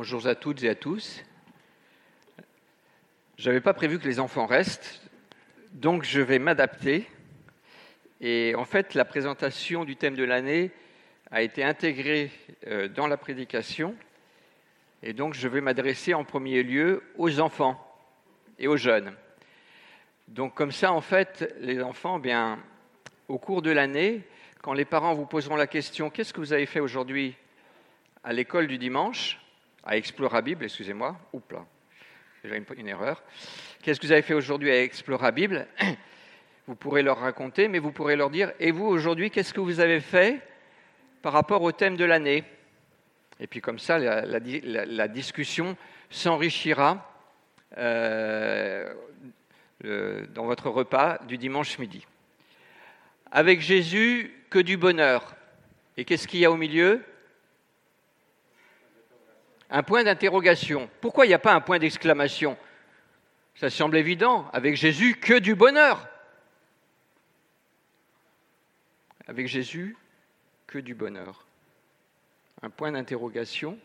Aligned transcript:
Bonjour 0.00 0.28
à 0.28 0.36
toutes 0.36 0.62
et 0.62 0.68
à 0.68 0.76
tous. 0.76 1.24
Je 3.36 3.48
n'avais 3.48 3.60
pas 3.60 3.74
prévu 3.74 3.98
que 3.98 4.06
les 4.06 4.20
enfants 4.20 4.46
restent, 4.46 5.02
donc 5.72 6.04
je 6.04 6.20
vais 6.20 6.38
m'adapter. 6.38 7.04
Et 8.20 8.54
en 8.54 8.64
fait, 8.64 8.94
la 8.94 9.04
présentation 9.04 9.84
du 9.84 9.96
thème 9.96 10.14
de 10.14 10.22
l'année 10.22 10.70
a 11.32 11.42
été 11.42 11.64
intégrée 11.64 12.30
euh, 12.68 12.86
dans 12.86 13.08
la 13.08 13.16
prédication. 13.16 13.96
Et 15.02 15.14
donc, 15.14 15.34
je 15.34 15.48
vais 15.48 15.60
m'adresser 15.60 16.14
en 16.14 16.22
premier 16.22 16.62
lieu 16.62 17.02
aux 17.16 17.40
enfants 17.40 17.76
et 18.60 18.68
aux 18.68 18.76
jeunes. 18.76 19.12
Donc, 20.28 20.54
comme 20.54 20.70
ça, 20.70 20.92
en 20.92 21.00
fait, 21.00 21.52
les 21.58 21.82
enfants, 21.82 22.20
bien, 22.20 22.60
au 23.26 23.38
cours 23.38 23.62
de 23.62 23.72
l'année, 23.72 24.22
quand 24.62 24.74
les 24.74 24.84
parents 24.84 25.14
vous 25.14 25.26
poseront 25.26 25.56
la 25.56 25.66
question 25.66 26.08
Qu'est-ce 26.08 26.32
que 26.32 26.38
vous 26.38 26.52
avez 26.52 26.66
fait 26.66 26.78
aujourd'hui 26.78 27.34
à 28.22 28.32
l'école 28.32 28.68
du 28.68 28.78
dimanche? 28.78 29.40
À 29.88 29.96
Explorabible, 29.96 30.64
excusez-moi. 30.64 31.16
Oups 31.32 31.50
là, 31.50 31.64
j'ai 32.44 32.54
une, 32.54 32.66
une 32.76 32.88
erreur. 32.88 33.22
Qu'est-ce 33.82 33.98
que 33.98 34.04
vous 34.04 34.12
avez 34.12 34.20
fait 34.20 34.34
aujourd'hui 34.34 34.70
à 34.70 34.82
Explorabible 34.82 35.66
Vous 36.66 36.74
pourrez 36.74 37.02
leur 37.02 37.20
raconter, 37.20 37.68
mais 37.68 37.78
vous 37.78 37.90
pourrez 37.90 38.14
leur 38.14 38.28
dire 38.28 38.52
Et 38.60 38.70
vous, 38.70 38.84
aujourd'hui, 38.84 39.30
qu'est-ce 39.30 39.54
que 39.54 39.60
vous 39.60 39.80
avez 39.80 40.00
fait 40.00 40.42
par 41.22 41.32
rapport 41.32 41.62
au 41.62 41.72
thème 41.72 41.96
de 41.96 42.04
l'année? 42.04 42.44
Et 43.40 43.46
puis, 43.46 43.62
comme 43.62 43.78
ça, 43.78 43.98
la 43.98 45.08
discussion 45.08 45.74
s'enrichira 46.10 47.10
euh, 47.78 48.92
dans 49.82 50.44
votre 50.44 50.68
repas 50.68 51.18
du 51.26 51.38
dimanche 51.38 51.78
midi. 51.78 52.06
Avec 53.30 53.62
Jésus, 53.62 54.34
que 54.50 54.58
du 54.58 54.76
bonheur. 54.76 55.34
Et 55.96 56.04
qu'est-ce 56.04 56.28
qu'il 56.28 56.40
y 56.40 56.44
a 56.44 56.50
au 56.50 56.58
milieu? 56.58 57.02
Un 59.70 59.82
point 59.82 60.04
d'interrogation. 60.04 60.88
Pourquoi 61.00 61.26
il 61.26 61.28
n'y 61.28 61.34
a 61.34 61.38
pas 61.38 61.54
un 61.54 61.60
point 61.60 61.78
d'exclamation? 61.78 62.56
Ça 63.54 63.70
semble 63.70 63.96
évident. 63.96 64.48
Avec 64.52 64.76
Jésus, 64.76 65.16
que 65.16 65.38
du 65.38 65.54
bonheur. 65.54 66.08
Avec 69.26 69.46
Jésus, 69.46 69.96
que 70.66 70.78
du 70.78 70.94
bonheur. 70.94 71.44
Un 72.62 72.70
point 72.70 72.92
d'interrogation. 72.92 73.78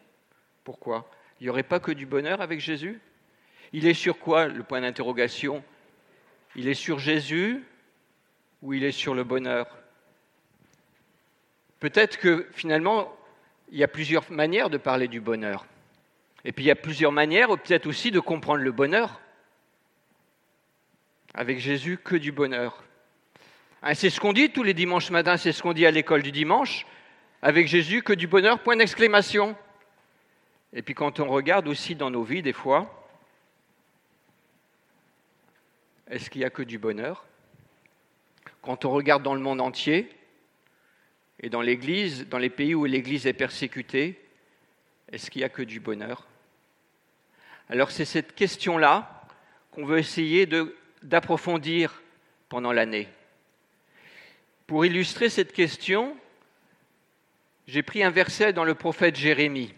Pourquoi? 0.63 1.09
Il 1.39 1.43
n'y 1.43 1.49
aurait 1.49 1.63
pas 1.63 1.79
que 1.79 1.91
du 1.91 2.05
bonheur 2.05 2.39
avec 2.39 2.61
Jésus? 2.61 3.01
Il 3.73 3.87
est 3.87 3.93
sur 3.93 4.19
quoi 4.19 4.47
le 4.47 4.63
point 4.63 4.81
d'interrogation? 4.81 5.63
Il 6.55 6.67
est 6.67 6.75
sur 6.75 6.99
Jésus 6.99 7.63
ou 8.61 8.73
il 8.73 8.83
est 8.83 8.91
sur 8.91 9.15
le 9.15 9.23
bonheur? 9.25 9.67
Peut-être 11.79 12.17
que 12.17 12.47
finalement, 12.53 13.13
il 13.69 13.79
y 13.79 13.83
a 13.83 13.89
plusieurs 13.89 14.31
manières 14.31 14.69
de 14.69 14.77
parler 14.77 15.09
du 15.09 15.19
bonheur. 15.19 15.65
Et 16.45 16.51
puis 16.51 16.65
il 16.65 16.67
y 16.67 16.71
a 16.71 16.75
plusieurs 16.75 17.11
manières 17.11 17.47
peut-être 17.49 17.87
aussi 17.87 18.11
de 18.11 18.19
comprendre 18.19 18.63
le 18.63 18.71
bonheur. 18.71 19.19
Avec 21.33 21.59
Jésus, 21.59 21.97
que 21.97 22.15
du 22.15 22.31
bonheur. 22.31 22.83
Hein, 23.81 23.95
c'est 23.95 24.09
ce 24.09 24.19
qu'on 24.19 24.33
dit 24.33 24.51
tous 24.51 24.63
les 24.63 24.73
dimanches 24.73 25.09
matins, 25.09 25.37
c'est 25.37 25.51
ce 25.51 25.63
qu'on 25.63 25.73
dit 25.73 25.85
à 25.85 25.91
l'école 25.91 26.21
du 26.21 26.31
dimanche. 26.31 26.85
Avec 27.41 27.67
Jésus, 27.67 28.03
que 28.03 28.13
du 28.13 28.27
bonheur, 28.27 28.59
point 28.59 28.75
d'exclamation. 28.75 29.55
Et 30.73 30.81
puis 30.81 30.93
quand 30.93 31.19
on 31.19 31.27
regarde 31.27 31.67
aussi 31.67 31.95
dans 31.95 32.09
nos 32.09 32.23
vies, 32.23 32.41
des 32.41 32.53
fois, 32.53 33.07
est-ce 36.09 36.29
qu'il 36.29 36.39
n'y 36.39 36.45
a 36.45 36.49
que 36.49 36.63
du 36.63 36.77
bonheur? 36.77 37.25
Quand 38.61 38.85
on 38.85 38.91
regarde 38.91 39.23
dans 39.23 39.33
le 39.33 39.41
monde 39.41 39.61
entier, 39.61 40.09
et 41.39 41.49
dans 41.49 41.61
l'Église, 41.61 42.27
dans 42.29 42.37
les 42.37 42.49
pays 42.49 42.75
où 42.75 42.85
l'Église 42.85 43.27
est 43.27 43.33
persécutée, 43.33 44.19
est-ce 45.11 45.29
qu'il 45.29 45.41
n'y 45.41 45.45
a 45.45 45.49
que 45.49 45.61
du 45.61 45.79
bonheur? 45.79 46.27
Alors 47.69 47.91
c'est 47.91 48.05
cette 48.05 48.35
question-là 48.35 49.27
qu'on 49.71 49.85
veut 49.85 49.99
essayer 49.99 50.47
d'approfondir 51.01 52.01
pendant 52.49 52.71
l'année. 52.71 53.07
Pour 54.67 54.85
illustrer 54.85 55.29
cette 55.29 55.53
question, 55.53 56.15
j'ai 57.67 57.83
pris 57.83 58.03
un 58.03 58.09
verset 58.09 58.53
dans 58.53 58.63
le 58.63 58.75
prophète 58.75 59.15
Jérémie. 59.15 59.73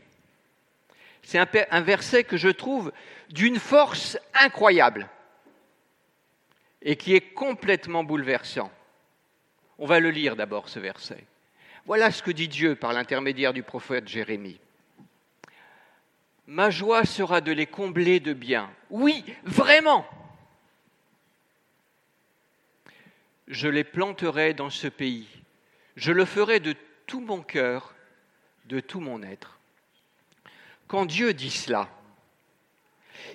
C'est 1.23 1.39
un, 1.39 1.47
un, 1.71 1.81
verset 1.81 2.23
que 2.23 2.37
je 2.37 2.49
trouve 2.49 2.91
d'une 3.29 3.59
force 3.59 4.17
incroyable 4.33 5.09
et 6.81 6.95
qui 6.95 7.15
est 7.15 7.33
complètement 7.33 8.03
bouleversant. 8.03 8.71
On 9.77 9.87
va 9.87 9.99
le 9.99 10.11
lire 10.11 10.35
d'abord, 10.35 10.69
ce 10.69 10.79
verset. 10.79 11.23
Voilà 11.85 12.11
ce 12.11 12.23
que 12.23 12.31
dit 12.31 12.47
Dieu 12.47 12.75
par 12.75 12.93
l'intermédiaire 12.93 13.53
du 13.53 13.63
prophète 13.63 14.07
Jérémie. 14.07 14.59
Ma 16.47 16.69
joie 16.69 17.05
sera 17.05 17.41
de 17.41 17.51
les 17.51 17.65
combler 17.65 18.19
de 18.19 18.33
bien. 18.33 18.71
Oui, 18.89 19.23
vraiment. 19.43 20.05
Je 23.47 23.67
les 23.67 23.83
planterai 23.83 24.53
dans 24.53 24.69
ce 24.69 24.87
pays. 24.87 25.27
Je 25.95 26.11
le 26.11 26.25
ferai 26.25 26.59
de 26.59 26.75
tout 27.07 27.19
mon 27.19 27.41
cœur, 27.41 27.95
de 28.65 28.79
tout 28.79 28.99
mon 28.99 29.23
être. 29.23 29.59
Quand 30.87 31.05
Dieu 31.05 31.33
dit 31.33 31.49
cela, 31.49 31.89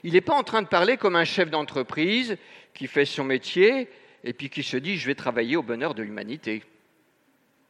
il 0.03 0.12
n'est 0.12 0.20
pas 0.20 0.34
en 0.34 0.44
train 0.44 0.62
de 0.62 0.69
parler 0.69 0.97
comme 0.97 1.16
un 1.16 1.25
chef 1.25 1.50
d'entreprise 1.50 2.37
qui 2.75 2.87
fait 2.87 3.04
son 3.04 3.25
métier 3.25 3.88
et 4.22 4.32
puis 4.32 4.50
qui 4.50 4.62
se 4.62 4.76
dit 4.76 4.97
je 4.97 5.06
vais 5.06 5.15
travailler 5.15 5.56
au 5.56 5.62
bonheur 5.62 5.94
de 5.94 6.03
l'humanité. 6.03 6.65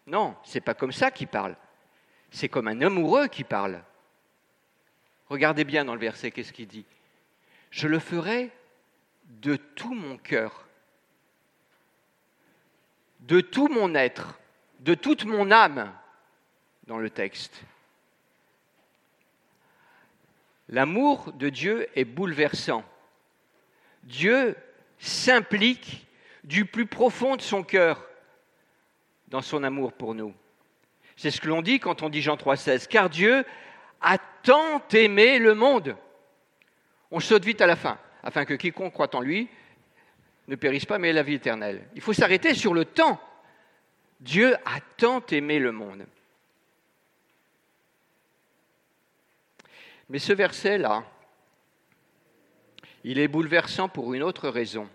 Non, 0.07 0.37
c'est 0.45 0.61
pas 0.61 0.75
comme 0.75 0.93
ça 0.93 1.11
qu'il 1.11 1.29
parle. 1.29 1.57
C'est 2.31 2.49
comme 2.49 2.69
un 2.69 2.81
amoureux 2.83 3.29
qui 3.29 3.45
parle. 3.45 3.83
Regardez 5.31 5.63
bien 5.63 5.85
dans 5.85 5.95
le 5.95 6.01
verset, 6.01 6.33
qu'est-ce 6.33 6.53
qu'il 6.53 6.67
dit? 6.67 6.85
Je 7.71 7.87
le 7.87 8.01
ferai 8.01 8.51
de 9.43 9.55
tout 9.55 9.95
mon 9.95 10.19
cœur, 10.19 10.67
de 13.21 13.41
tout 13.41 13.69
mon 13.69 13.95
être, 13.95 14.41
de 14.81 14.95
toute 14.95 15.25
mon 15.25 15.53
âme, 15.53 15.95
dans 16.89 16.99
le 16.99 17.09
texte. 17.09 17.63
L'amour 20.69 21.33
de 21.35 21.49
Dieu 21.49 21.87
est 21.95 22.05
bouleversant. 22.05 22.85
Dieu 24.03 24.57
s'implique 24.99 26.07
du 26.43 26.65
plus 26.65 26.87
profond 26.87 27.37
de 27.37 27.43
son 27.43 27.63
cœur 27.63 28.05
dans 29.29 29.43
son 29.43 29.63
amour 29.63 29.93
pour 29.93 30.17
nous. 30.17 30.35
C'est 31.17 31.31
ce 31.31 31.41
que 31.41 31.49
l'on 31.49 31.63
dit 31.63 31.79
quand 31.79 32.03
on 32.03 32.09
dit 32.09 32.23
Jean 32.23 32.35
3,16. 32.35 32.89
Car 32.89 33.11
Dieu 33.11 33.45
a 34.01 34.19
tant 34.19 34.83
aimé 34.93 35.39
le 35.39 35.55
monde. 35.55 35.97
On 37.11 37.21
saute 37.21 37.45
vite 37.45 37.61
à 37.61 37.67
la 37.67 37.77
fin, 37.77 37.99
afin 38.23 38.45
que 38.45 38.55
quiconque 38.55 38.93
croit 38.93 39.15
en 39.15 39.21
lui 39.21 39.49
ne 40.51 40.57
périsse 40.57 40.85
pas, 40.85 40.99
mais 40.99 41.11
ait 41.11 41.13
la 41.13 41.23
vie 41.23 41.35
éternelle. 41.35 41.89
Il 41.95 42.03
faut 42.03 42.13
s'arrêter 42.13 42.55
sur 42.55 42.75
le 42.75 42.85
temps. 42.85 43.21
Dieu 44.19 44.57
a 44.65 44.81
tant 44.97 45.25
aimé 45.31 45.61
le 45.61 45.71
monde. 45.71 46.05
Mais 50.09 50.19
ce 50.19 50.33
verset-là, 50.33 51.05
il 53.05 53.21
est 53.21 53.29
bouleversant 53.29 53.89
pour 53.89 54.13
une 54.13 54.25
autre 54.25 54.49
raison. 54.49 54.91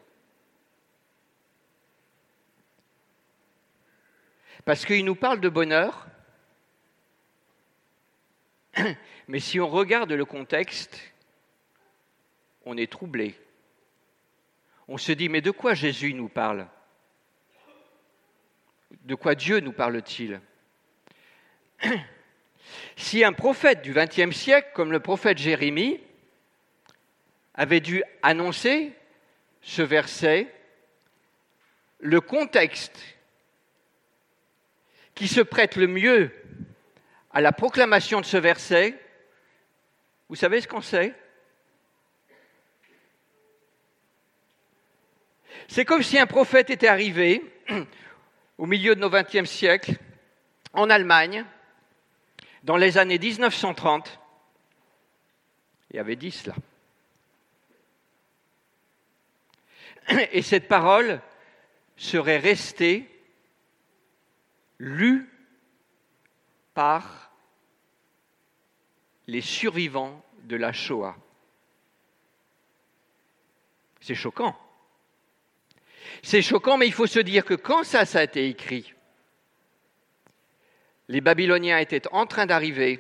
Parce 4.66 4.86
qu'il 4.86 5.06
nous 5.06 5.16
parle 5.16 5.40
de 5.40 5.48
bonheur, 5.48 6.08
mais 9.28 9.40
si 9.40 9.60
on 9.60 9.68
regarde 9.68 10.12
le 10.12 10.26
contexte, 10.26 11.00
on 12.66 12.78
est 12.78 12.92
troublé. 12.92 13.36
On 14.88 14.98
se 14.98 15.12
dit, 15.12 15.30
mais 15.30 15.42
de 15.42 15.52
quoi 15.52 15.74
Jésus 15.74 16.14
nous 16.14 16.30
parle? 16.30 16.68
De 19.04 19.16
quoi 19.16 19.36
Dieu 19.36 19.60
nous 19.60 19.74
parle-t-il? 19.74 20.42
Si 22.98 23.24
un 23.24 23.34
prophète 23.34 23.84
du 23.84 23.94
XXe 23.94 24.36
siècle, 24.36 24.72
comme 24.74 24.92
le 24.92 25.00
prophète 25.00 25.38
Jérémie, 25.38 26.00
avait 27.54 27.80
dû 27.80 28.04
annoncer 28.24 28.94
ce 29.62 29.82
verset, 29.82 30.52
le 32.00 32.22
contexte 32.22 33.00
qui 35.14 35.28
se 35.28 35.42
prête 35.42 35.76
le 35.76 35.88
mieux 35.88 36.32
à 37.36 37.42
la 37.42 37.52
proclamation 37.52 38.22
de 38.22 38.26
ce 38.26 38.38
verset, 38.38 38.98
vous 40.30 40.38
savez 40.38 40.62
ce 40.62 40.70
qu'on 40.70 40.80
sait? 40.80 41.14
C'est 45.68 45.84
comme 45.84 46.02
si 46.02 46.18
un 46.18 46.28
prophète 46.28 46.70
était 46.70 46.88
arrivé 46.88 47.44
au 48.58 48.66
milieu 48.66 48.96
de 48.96 49.02
nos 49.02 49.10
XXe 49.10 49.50
siècle 49.50 49.96
en 50.72 50.90
Allemagne, 50.90 51.44
dans 52.64 52.78
les 52.78 52.98
années 52.98 53.20
1930, 53.20 54.18
et 55.92 56.00
avait 56.00 56.16
dit 56.16 56.32
cela. 56.32 56.56
Et 60.32 60.42
cette 60.42 60.70
parole 60.70 61.20
serait 61.98 62.38
restée 62.38 63.10
lu 64.80 65.30
par 66.74 67.25
les 69.28 69.42
survivants 69.42 70.24
de 70.44 70.56
la 70.56 70.72
Shoah. 70.72 71.16
C'est 74.00 74.16
choquant. 74.16 74.56
C'est 76.22 76.42
choquant, 76.42 76.78
mais 76.78 76.88
il 76.88 76.94
faut 76.94 77.08
se 77.08 77.20
dire 77.20 77.46
que 77.46 77.56
quand 77.56 77.84
ça, 77.84 78.06
ça 78.06 78.20
a 78.20 78.24
été 78.24 78.48
écrit, 78.48 78.94
les 81.08 81.22
Babyloniens 81.22 81.78
étaient 81.78 82.08
en 82.12 82.26
train 82.26 82.46
d'arriver 82.46 83.00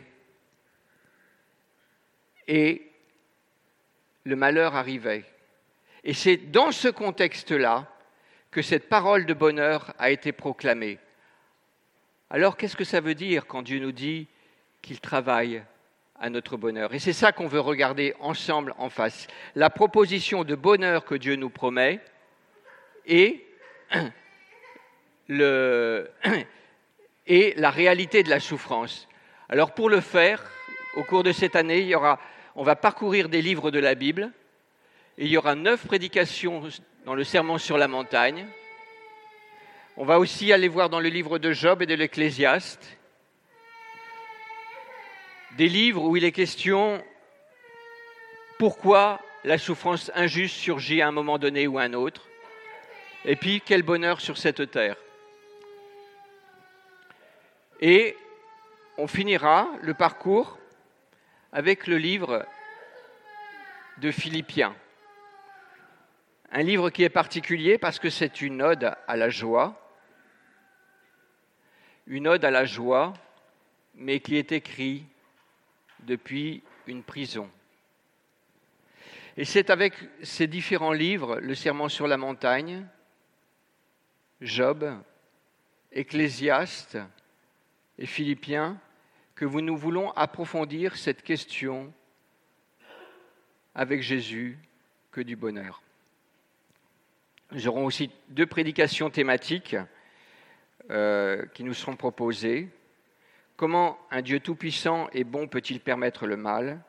et 2.47 2.91
le 4.23 4.35
malheur 4.35 4.75
arrivait. 4.75 5.25
Et 6.03 6.13
c'est 6.13 6.37
dans 6.37 6.71
ce 6.71 6.87
contexte-là 6.87 7.91
que 8.51 8.61
cette 8.61 8.89
parole 8.89 9.25
de 9.25 9.33
bonheur 9.33 9.93
a 9.97 10.11
été 10.11 10.31
proclamée. 10.31 10.99
Alors 12.29 12.57
qu'est-ce 12.57 12.77
que 12.77 12.83
ça 12.83 13.01
veut 13.01 13.15
dire 13.15 13.47
quand 13.47 13.63
Dieu 13.63 13.79
nous 13.79 13.91
dit 13.91 14.27
qu'il 14.81 14.99
travaille 14.99 15.63
à 16.19 16.29
notre 16.29 16.57
bonheur 16.57 16.93
Et 16.93 16.99
c'est 16.99 17.13
ça 17.13 17.31
qu'on 17.31 17.47
veut 17.47 17.59
regarder 17.59 18.13
ensemble 18.19 18.73
en 18.77 18.89
face. 18.89 19.27
La 19.55 19.69
proposition 19.69 20.43
de 20.43 20.55
bonheur 20.55 21.05
que 21.05 21.15
Dieu 21.15 21.35
nous 21.35 21.49
promet 21.49 21.99
et, 23.05 23.45
le, 25.27 26.09
et 27.27 27.53
la 27.57 27.69
réalité 27.69 28.23
de 28.23 28.29
la 28.29 28.39
souffrance. 28.39 29.07
Alors 29.49 29.73
pour 29.73 29.89
le 29.89 30.01
faire, 30.01 30.43
au 30.95 31.03
cours 31.03 31.23
de 31.23 31.31
cette 31.31 31.55
année, 31.55 31.79
il 31.79 31.87
y 31.87 31.95
aura, 31.95 32.19
on 32.55 32.63
va 32.63 32.75
parcourir 32.75 33.29
des 33.29 33.41
livres 33.41 33.71
de 33.71 33.79
la 33.79 33.95
Bible 33.95 34.31
il 35.17 35.27
y 35.27 35.37
aura 35.37 35.55
neuf 35.55 35.85
prédications 35.85 36.63
dans 37.05 37.15
le 37.15 37.23
Sermon 37.23 37.57
sur 37.57 37.77
la 37.77 37.87
montagne. 37.87 38.45
On 39.95 40.03
va 40.03 40.19
aussi 40.19 40.51
aller 40.51 40.67
voir 40.67 40.89
dans 40.89 40.99
le 40.99 41.07
livre 41.07 41.39
de 41.39 41.53
Job 41.53 41.81
et 41.81 41.85
de 41.85 41.93
l'Ecclésiaste 41.95 42.97
des 45.55 45.69
livres 45.69 46.03
où 46.03 46.17
il 46.17 46.23
est 46.25 46.33
question 46.33 47.03
pourquoi 48.59 49.21
la 49.43 49.57
souffrance 49.57 50.11
injuste 50.15 50.55
surgit 50.55 51.01
à 51.01 51.07
un 51.07 51.11
moment 51.11 51.37
donné 51.37 51.67
ou 51.67 51.77
à 51.77 51.83
un 51.83 51.93
autre, 51.93 52.27
et 53.23 53.35
puis 53.35 53.61
quel 53.65 53.83
bonheur 53.83 54.21
sur 54.21 54.37
cette 54.37 54.71
terre. 54.71 54.97
Et 57.79 58.17
on 58.97 59.07
finira 59.07 59.69
le 59.81 59.93
parcours 59.93 60.57
avec 61.51 61.87
le 61.87 61.97
livre 61.97 62.45
de 63.97 64.11
Philippiens. 64.11 64.75
Un 66.51 66.63
livre 66.63 66.89
qui 66.89 67.03
est 67.03 67.09
particulier 67.09 67.77
parce 67.77 67.99
que 67.99 68.09
c'est 68.09 68.41
une 68.41 68.61
ode 68.61 68.95
à 69.07 69.15
la 69.15 69.29
joie, 69.29 69.81
une 72.07 72.27
ode 72.27 72.45
à 72.45 72.51
la 72.51 72.65
joie, 72.65 73.13
mais 73.95 74.19
qui 74.19 74.37
est 74.37 74.51
écrite 74.51 75.05
depuis 76.03 76.63
une 76.87 77.03
prison. 77.03 77.49
Et 79.37 79.45
c'est 79.45 79.69
avec 79.69 79.95
ces 80.23 80.47
différents 80.47 80.93
livres, 80.93 81.39
le 81.39 81.55
Serment 81.55 81.89
sur 81.89 82.07
la 82.07 82.17
montagne, 82.17 82.85
Job, 84.41 84.89
Ecclésiaste 85.91 86.97
et 87.97 88.05
Philippiens, 88.05 88.79
que 89.35 89.45
nous 89.45 89.75
voulons 89.75 90.11
approfondir 90.11 90.95
cette 90.95 91.21
question 91.21 91.93
avec 93.73 94.01
Jésus 94.01 94.57
que 95.11 95.21
du 95.21 95.35
bonheur. 95.35 95.81
Nous 97.51 97.67
aurons 97.67 97.85
aussi 97.85 98.09
deux 98.29 98.45
prédications 98.45 99.09
thématiques 99.09 99.75
euh, 100.89 101.45
qui 101.53 101.63
nous 101.63 101.73
seront 101.73 101.95
proposées. 101.95 102.69
Comment 103.57 103.97
un 104.11 104.21
Dieu 104.21 104.39
tout-puissant 104.39 105.07
et 105.13 105.23
bon 105.23 105.47
peut-il 105.47 105.79
permettre 105.79 106.27
le 106.27 106.35
mal? 106.35 106.81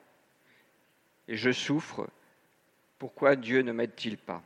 Et 1.29 1.37
je 1.37 1.53
souffre, 1.53 2.09
pourquoi 2.99 3.37
Dieu 3.37 3.63
ne 3.63 3.73
m'aide-t-il 3.73 4.19
pas? 4.19 4.43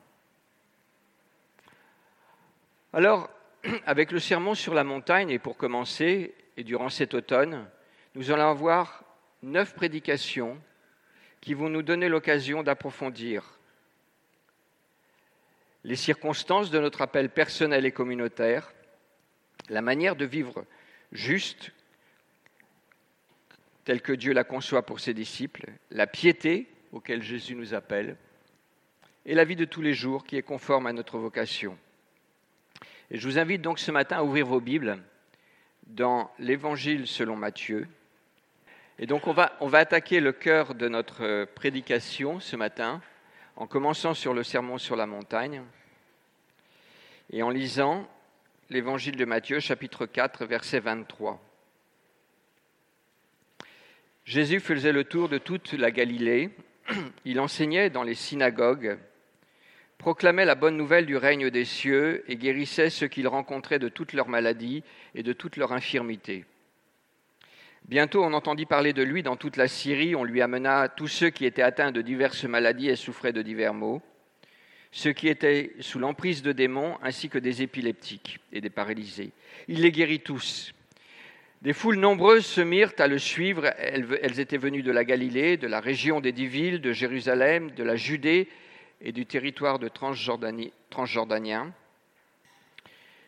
Alors, 2.92 3.30
avec 3.86 4.12
le 4.12 4.18
sermon 4.18 4.54
sur 4.54 4.74
la 4.74 4.84
montagne, 4.84 5.30
et 5.30 5.38
pour 5.38 5.56
commencer, 5.56 6.34
et 6.56 6.64
durant 6.64 6.88
cet 6.88 7.14
automne, 7.14 7.68
nous 8.14 8.30
allons 8.30 8.50
avoir 8.50 9.04
neuf 9.42 9.74
prédications 9.74 10.60
qui 11.40 11.54
vont 11.54 11.70
nous 11.70 11.82
donner 11.82 12.08
l'occasion 12.08 12.62
d'approfondir 12.62 13.58
les 15.84 15.96
circonstances 15.96 16.70
de 16.70 16.78
notre 16.78 17.00
appel 17.00 17.30
personnel 17.30 17.86
et 17.86 17.92
communautaire, 17.92 18.74
la 19.70 19.80
manière 19.80 20.16
de 20.16 20.26
vivre 20.26 20.66
juste 21.12 21.72
telle 23.84 24.02
que 24.02 24.12
Dieu 24.12 24.32
la 24.32 24.44
conçoit 24.44 24.84
pour 24.84 25.00
ses 25.00 25.14
disciples, 25.14 25.66
la 25.90 26.06
piété 26.06 26.66
auquel 26.92 27.22
Jésus 27.22 27.54
nous 27.54 27.74
appelle, 27.74 28.16
et 29.26 29.34
la 29.34 29.44
vie 29.44 29.56
de 29.56 29.64
tous 29.64 29.82
les 29.82 29.94
jours 29.94 30.24
qui 30.24 30.36
est 30.36 30.42
conforme 30.42 30.86
à 30.86 30.92
notre 30.92 31.18
vocation. 31.18 31.76
Je 33.10 33.26
vous 33.26 33.38
invite 33.38 33.62
donc 33.62 33.78
ce 33.78 33.90
matin 33.90 34.18
à 34.18 34.22
ouvrir 34.22 34.46
vos 34.46 34.60
Bibles 34.60 34.98
dans 35.86 36.30
l'Évangile 36.38 37.06
selon 37.06 37.36
Matthieu. 37.36 37.88
Et 38.98 39.06
donc 39.06 39.26
on 39.26 39.32
va, 39.32 39.56
on 39.60 39.66
va 39.66 39.78
attaquer 39.78 40.20
le 40.20 40.32
cœur 40.32 40.74
de 40.74 40.88
notre 40.88 41.44
prédication 41.54 42.38
ce 42.38 42.56
matin 42.56 43.00
en 43.56 43.66
commençant 43.66 44.14
sur 44.14 44.32
le 44.32 44.42
sermon 44.42 44.78
sur 44.78 44.96
la 44.96 45.06
montagne 45.06 45.62
et 47.30 47.42
en 47.42 47.50
lisant 47.50 48.08
l'Évangile 48.68 49.16
de 49.16 49.24
Matthieu 49.24 49.60
chapitre 49.60 50.06
4 50.06 50.46
verset 50.46 50.80
23. 50.80 51.40
Jésus 54.24 54.60
faisait 54.60 54.92
le 54.92 55.04
tour 55.04 55.28
de 55.28 55.38
toute 55.38 55.72
la 55.72 55.90
Galilée, 55.90 56.50
il 57.24 57.40
enseignait 57.40 57.90
dans 57.90 58.02
les 58.02 58.14
synagogues, 58.14 58.98
proclamait 59.98 60.44
la 60.44 60.54
bonne 60.54 60.76
nouvelle 60.76 61.06
du 61.06 61.16
règne 61.16 61.50
des 61.50 61.64
cieux 61.64 62.24
et 62.28 62.36
guérissait 62.36 62.90
ceux 62.90 63.08
qu'il 63.08 63.28
rencontrait 63.28 63.78
de 63.78 63.88
toutes 63.88 64.12
leurs 64.12 64.28
maladies 64.28 64.82
et 65.14 65.22
de 65.22 65.32
toutes 65.32 65.56
leurs 65.56 65.72
infirmités. 65.72 66.44
Bientôt 67.88 68.22
on 68.22 68.32
entendit 68.32 68.66
parler 68.66 68.92
de 68.92 69.02
lui 69.02 69.22
dans 69.22 69.36
toute 69.36 69.56
la 69.56 69.68
Syrie, 69.68 70.14
on 70.14 70.24
lui 70.24 70.42
amena 70.42 70.88
tous 70.88 71.08
ceux 71.08 71.30
qui 71.30 71.44
étaient 71.44 71.62
atteints 71.62 71.92
de 71.92 72.02
diverses 72.02 72.44
maladies 72.44 72.88
et 72.88 72.96
souffraient 72.96 73.32
de 73.32 73.42
divers 73.42 73.74
maux, 73.74 74.02
ceux 74.92 75.12
qui 75.12 75.28
étaient 75.28 75.72
sous 75.80 75.98
l'emprise 75.98 76.42
de 76.42 76.52
démons, 76.52 76.98
ainsi 77.02 77.28
que 77.28 77.38
des 77.38 77.62
épileptiques 77.62 78.40
et 78.52 78.60
des 78.60 78.70
paralysés. 78.70 79.32
Il 79.68 79.82
les 79.82 79.92
guérit 79.92 80.20
tous. 80.20 80.72
Des 81.62 81.72
foules 81.72 81.98
nombreuses 81.98 82.46
se 82.46 82.60
mirent 82.60 82.94
à 82.98 83.06
le 83.06 83.18
suivre. 83.18 83.66
Elles, 83.76 84.40
étaient 84.40 84.56
venues 84.56 84.82
de 84.82 84.92
la 84.92 85.04
Galilée, 85.04 85.56
de 85.56 85.66
la 85.66 85.80
région 85.80 86.20
des 86.20 86.32
dix 86.32 86.46
villes, 86.46 86.80
de 86.80 86.92
Jérusalem, 86.92 87.70
de 87.72 87.84
la 87.84 87.96
Judée 87.96 88.48
et 89.00 89.12
du 89.12 89.26
territoire 89.26 89.78
de 89.78 89.88
Transjordanien. 89.88 91.72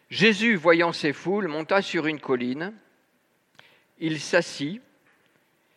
Jésus, 0.08 0.56
voyant 0.56 0.92
ces 0.92 1.12
foules, 1.12 1.48
monta 1.48 1.82
sur 1.82 2.06
une 2.06 2.20
colline 2.20 2.72
il 4.02 4.18
s'assit, 4.20 4.82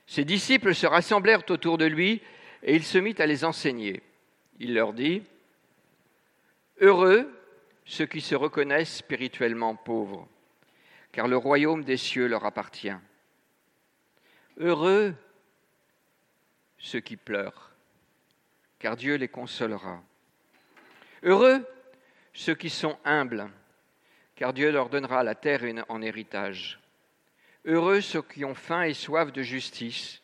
ses 0.07 0.25
disciples 0.25 0.73
se 0.73 0.87
rassemblèrent 0.87 1.43
autour 1.49 1.77
de 1.77 1.85
lui 1.85 2.21
et 2.63 2.75
il 2.75 2.83
se 2.83 2.97
mit 2.97 3.15
à 3.19 3.27
les 3.27 3.45
enseigner. 3.45 4.01
Il 4.59 4.73
leur 4.73 4.93
dit, 4.93 5.21
Heureux 6.81 7.31
ceux 7.85 8.07
qui 8.07 8.21
se 8.21 8.33
reconnaissent 8.33 8.97
spirituellement 8.97 9.75
pauvres, 9.75 10.27
car 11.15 11.29
le 11.29 11.37
royaume 11.37 11.85
des 11.85 11.95
cieux 11.95 12.27
leur 12.27 12.43
appartient. 12.43 12.91
Heureux 14.57 15.15
ceux 16.77 16.99
qui 16.99 17.15
pleurent, 17.15 17.71
car 18.79 18.97
Dieu 18.97 19.15
les 19.15 19.29
consolera. 19.29 20.03
Heureux 21.23 21.65
ceux 22.33 22.53
qui 22.53 22.69
sont 22.69 22.99
humbles, 23.05 23.49
car 24.35 24.51
Dieu 24.51 24.73
leur 24.73 24.89
donnera 24.89 25.23
la 25.23 25.35
terre 25.35 25.63
en 25.87 26.01
héritage. 26.01 26.81
Heureux 27.63 28.01
ceux 28.01 28.21
qui 28.21 28.43
ont 28.43 28.53
faim 28.53 28.81
et 28.81 28.93
soif 28.93 29.31
de 29.31 29.41
justice, 29.41 30.21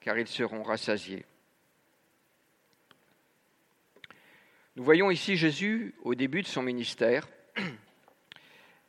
car 0.00 0.18
ils 0.18 0.28
seront 0.28 0.62
rassasiés. 0.62 1.24
Nous 4.76 4.84
voyons 4.84 5.10
ici 5.10 5.38
Jésus 5.38 5.94
au 6.02 6.14
début 6.14 6.42
de 6.42 6.46
son 6.46 6.60
ministère. 6.62 7.26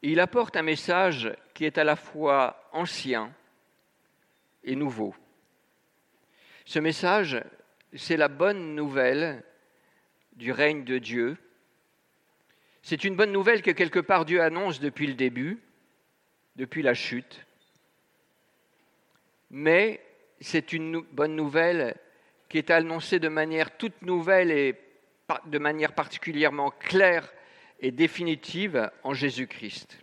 Il 0.01 0.19
apporte 0.19 0.55
un 0.55 0.61
message 0.61 1.31
qui 1.53 1.65
est 1.65 1.77
à 1.77 1.83
la 1.83 1.95
fois 1.95 2.69
ancien 2.71 3.33
et 4.63 4.75
nouveau. 4.75 5.15
Ce 6.65 6.79
message, 6.79 7.41
c'est 7.93 8.17
la 8.17 8.27
bonne 8.27 8.75
nouvelle 8.75 9.43
du 10.33 10.51
règne 10.51 10.83
de 10.83 10.97
Dieu. 10.97 11.37
C'est 12.83 13.03
une 13.03 13.15
bonne 13.15 13.31
nouvelle 13.31 13.61
que 13.61 13.71
quelque 13.71 13.99
part 13.99 14.25
Dieu 14.25 14.41
annonce 14.41 14.79
depuis 14.79 15.07
le 15.07 15.15
début, 15.15 15.59
depuis 16.55 16.83
la 16.83 16.93
chute 16.93 17.47
mais 19.49 20.01
c'est 20.39 20.73
une 20.73 21.01
bonne 21.01 21.35
nouvelle 21.35 21.95
qui 22.49 22.57
est 22.57 22.69
annoncée 22.69 23.19
de 23.19 23.29
manière 23.29 23.77
toute 23.77 24.01
nouvelle 24.01 24.51
et 24.51 24.75
de 25.45 25.59
manière 25.59 25.93
particulièrement 25.93 26.71
claire 26.71 27.31
et 27.79 27.91
définitive 27.91 28.89
en 29.03 29.13
Jésus-Christ. 29.13 29.99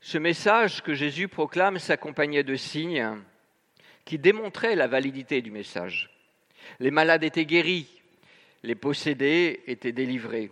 Ce 0.00 0.18
message 0.18 0.82
que 0.82 0.94
Jésus 0.94 1.28
proclame 1.28 1.78
s'accompagnait 1.78 2.42
de 2.42 2.56
signes 2.56 3.18
qui 4.04 4.18
démontraient 4.18 4.76
la 4.76 4.86
validité 4.86 5.42
du 5.42 5.50
message. 5.50 6.10
Les 6.78 6.90
malades 6.90 7.22
étaient 7.22 7.44
guéris, 7.44 8.00
les 8.62 8.74
possédés 8.74 9.62
étaient 9.66 9.92
délivrés. 9.92 10.50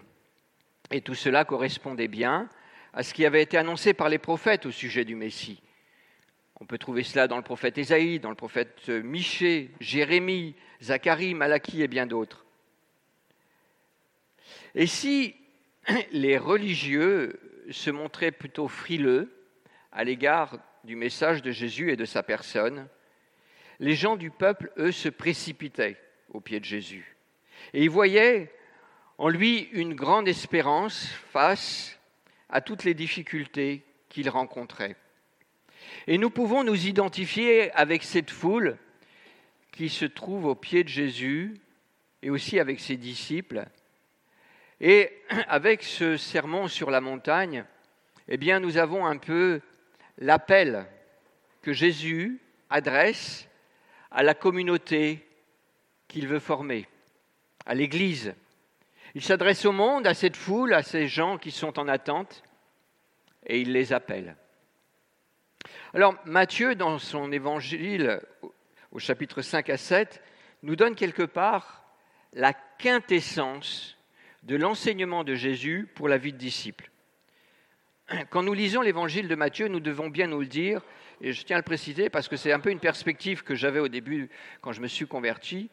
Et 0.91 1.00
tout 1.00 1.15
cela 1.15 1.45
correspondait 1.45 2.09
bien 2.09 2.49
à 2.93 3.03
ce 3.03 3.15
qui 3.15 3.27
avait 3.27 3.43
été 3.43 3.57
annoncé 3.57 3.95
par 3.95 4.09
les 4.09 4.19
prophètes 4.19 4.67
au 4.67 4.71
sujet 4.71 5.05
du 5.05 5.15
Messie. 5.15 5.62
On 6.61 6.67
peut 6.67 6.79
trouver 6.79 7.03
cela 7.03 7.29
dans 7.29 7.37
le 7.37 7.43
prophète 7.43 7.79
Ésaïe, 7.79 8.19
dans 8.19 8.31
le 8.31 8.35
prophète 8.35 8.88
Michée, 8.88 9.71
Jérémie, 9.81 10.57
Zacharie, 10.83 11.35
Malachie 11.35 11.83
et 11.83 11.88
bien 11.88 12.07
d'autres. 12.07 12.45
Et 14.75 14.87
si 14.87 15.35
les 16.12 16.38
religieux 16.38 17.38
se 17.71 17.90
montraient 17.90 18.33
plutôt 18.33 18.68
frileux 18.68 19.33
à 19.92 20.04
l'égard 20.04 20.59
du 20.85 20.97
message 20.97 21.42
de 21.42 21.50
Jésus 21.50 21.90
et 21.90 21.97
de 21.97 22.04
sa 22.04 22.23
personne, 22.23 22.88
les 23.80 23.95
gens 23.95 24.16
du 24.16 24.30
peuple, 24.30 24.73
eux, 24.78 24.92
se 24.92 25.09
précipitaient 25.09 25.97
au 26.30 26.40
pied 26.40 26.61
de 26.61 26.64
Jésus. 26.64 27.16
Et 27.73 27.83
ils 27.83 27.90
voyaient 27.90 28.52
en 29.18 29.28
lui 29.28 29.68
une 29.73 29.95
grande 29.95 30.28
espérance 30.28 31.07
face 31.33 31.99
à 32.49 32.61
toutes 32.61 32.85
les 32.85 32.95
difficultés 32.95 33.83
qu'il 34.09 34.28
rencontrait. 34.28 34.97
Et 36.07 36.18
nous 36.18 36.30
pouvons 36.30 36.64
nous 36.64 36.87
identifier 36.87 37.73
avec 37.73 38.02
cette 38.02 38.30
foule 38.30 38.78
qui 39.73 39.88
se 39.88 40.04
trouve 40.04 40.47
au 40.47 40.54
pied 40.54 40.85
de 40.85 40.88
Jésus 40.88 41.54
et 42.23 42.30
aussi 42.30 42.59
avec 42.59 42.80
ses 42.80 42.97
disciples. 42.97 43.66
Et 44.81 45.11
avec 45.49 45.83
ce 45.83 46.17
sermon 46.17 46.69
sur 46.69 46.91
la 46.91 47.01
montagne, 47.01 47.65
eh 48.29 48.37
bien, 48.37 48.61
nous 48.61 48.77
avons 48.77 49.07
un 49.07 49.17
peu 49.17 49.61
l'appel 50.19 50.87
que 51.63 51.73
Jésus 51.73 52.41
adresse 52.71 53.49
à 54.11 54.23
la 54.23 54.35
communauté 54.35 55.27
qu'il 56.07 56.29
veut 56.29 56.39
former, 56.39 56.87
à 57.67 57.75
l'Église. 57.75 58.35
Il 59.15 59.23
s'adresse 59.23 59.65
au 59.65 59.73
monde, 59.73 60.07
à 60.07 60.15
cette 60.15 60.37
foule, 60.37 60.75
à 60.75 60.83
ces 60.83 61.09
gens 61.09 61.39
qui 61.39 61.51
sont 61.51 61.79
en 61.79 61.89
attente, 61.89 62.43
et 63.47 63.61
il 63.61 63.73
les 63.73 63.93
appelle. 63.93 64.37
Alors 65.95 66.15
Matthieu, 66.25 66.75
dans 66.75 66.99
son 66.99 67.33
évangile, 67.33 68.21
au 68.91 68.99
chapitre 68.99 69.43
5 69.43 69.71
à 69.71 69.77
7, 69.77 70.23
nous 70.63 70.77
donne 70.77 70.95
quelque 70.95 71.23
part 71.23 71.85
la 72.33 72.53
quintessence 72.53 73.98
de 74.49 74.57
l'enseignement 74.57 75.25
de 75.25 75.35
Jésus 75.35 75.87
pour 75.95 76.09
la 76.09 76.17
vie 76.17 76.33
de 76.33 76.38
disciple. 76.38 76.90
Quand 78.31 78.43
nous 78.43 78.55
lisons 78.55 78.81
l'évangile 78.81 79.28
de 79.28 79.35
Matthieu, 79.35 79.69
nous 79.69 79.78
devons 79.78 80.09
bien 80.09 80.26
nous 80.26 80.40
le 80.40 80.47
dire, 80.47 80.81
et 81.21 81.35
je 81.35 81.45
tiens 81.45 81.57
à 81.57 81.59
le 81.59 81.64
préciser 81.64 82.09
parce 82.09 82.28
que 82.28 82.37
c'est 82.37 82.50
un 82.50 82.59
peu 82.59 82.71
une 82.71 82.81
perspective 82.81 83.45
que 83.45 83.55
j'avais 83.55 83.78
au 83.78 83.88
début 83.88 84.31
quand 84.62 84.73
je 84.73 84.81
me 84.81 84.87
suis 84.87 85.07
converti. 85.07 85.69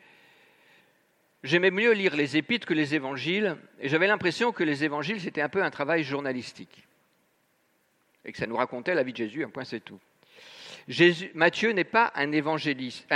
J'aimais 1.41 1.71
mieux 1.71 1.93
lire 1.93 2.17
les 2.17 2.35
épîtres 2.35 2.67
que 2.67 2.73
les 2.73 2.95
évangiles, 2.95 3.55
et 3.79 3.87
j'avais 3.87 4.07
l'impression 4.07 4.51
que 4.51 4.63
les 4.63 4.83
évangiles, 4.83 5.21
c'était 5.21 5.41
un 5.41 5.49
peu 5.49 5.63
un 5.63 5.71
travail 5.71 6.03
journalistique, 6.03 6.85
et 8.25 8.33
que 8.33 8.37
ça 8.37 8.47
nous 8.47 8.57
racontait 8.57 8.93
la 8.93 9.03
vie 9.03 9.13
de 9.13 9.17
Jésus, 9.17 9.45
un 9.45 9.49
point 9.49 9.63
c'est 9.63 9.79
tout. 9.79 10.01
Jésus, 10.89 11.31
Matthieu 11.33 11.71
n'est 11.71 11.85
pas 11.85 12.11
un 12.15 12.33
évangéliste, 12.33 13.07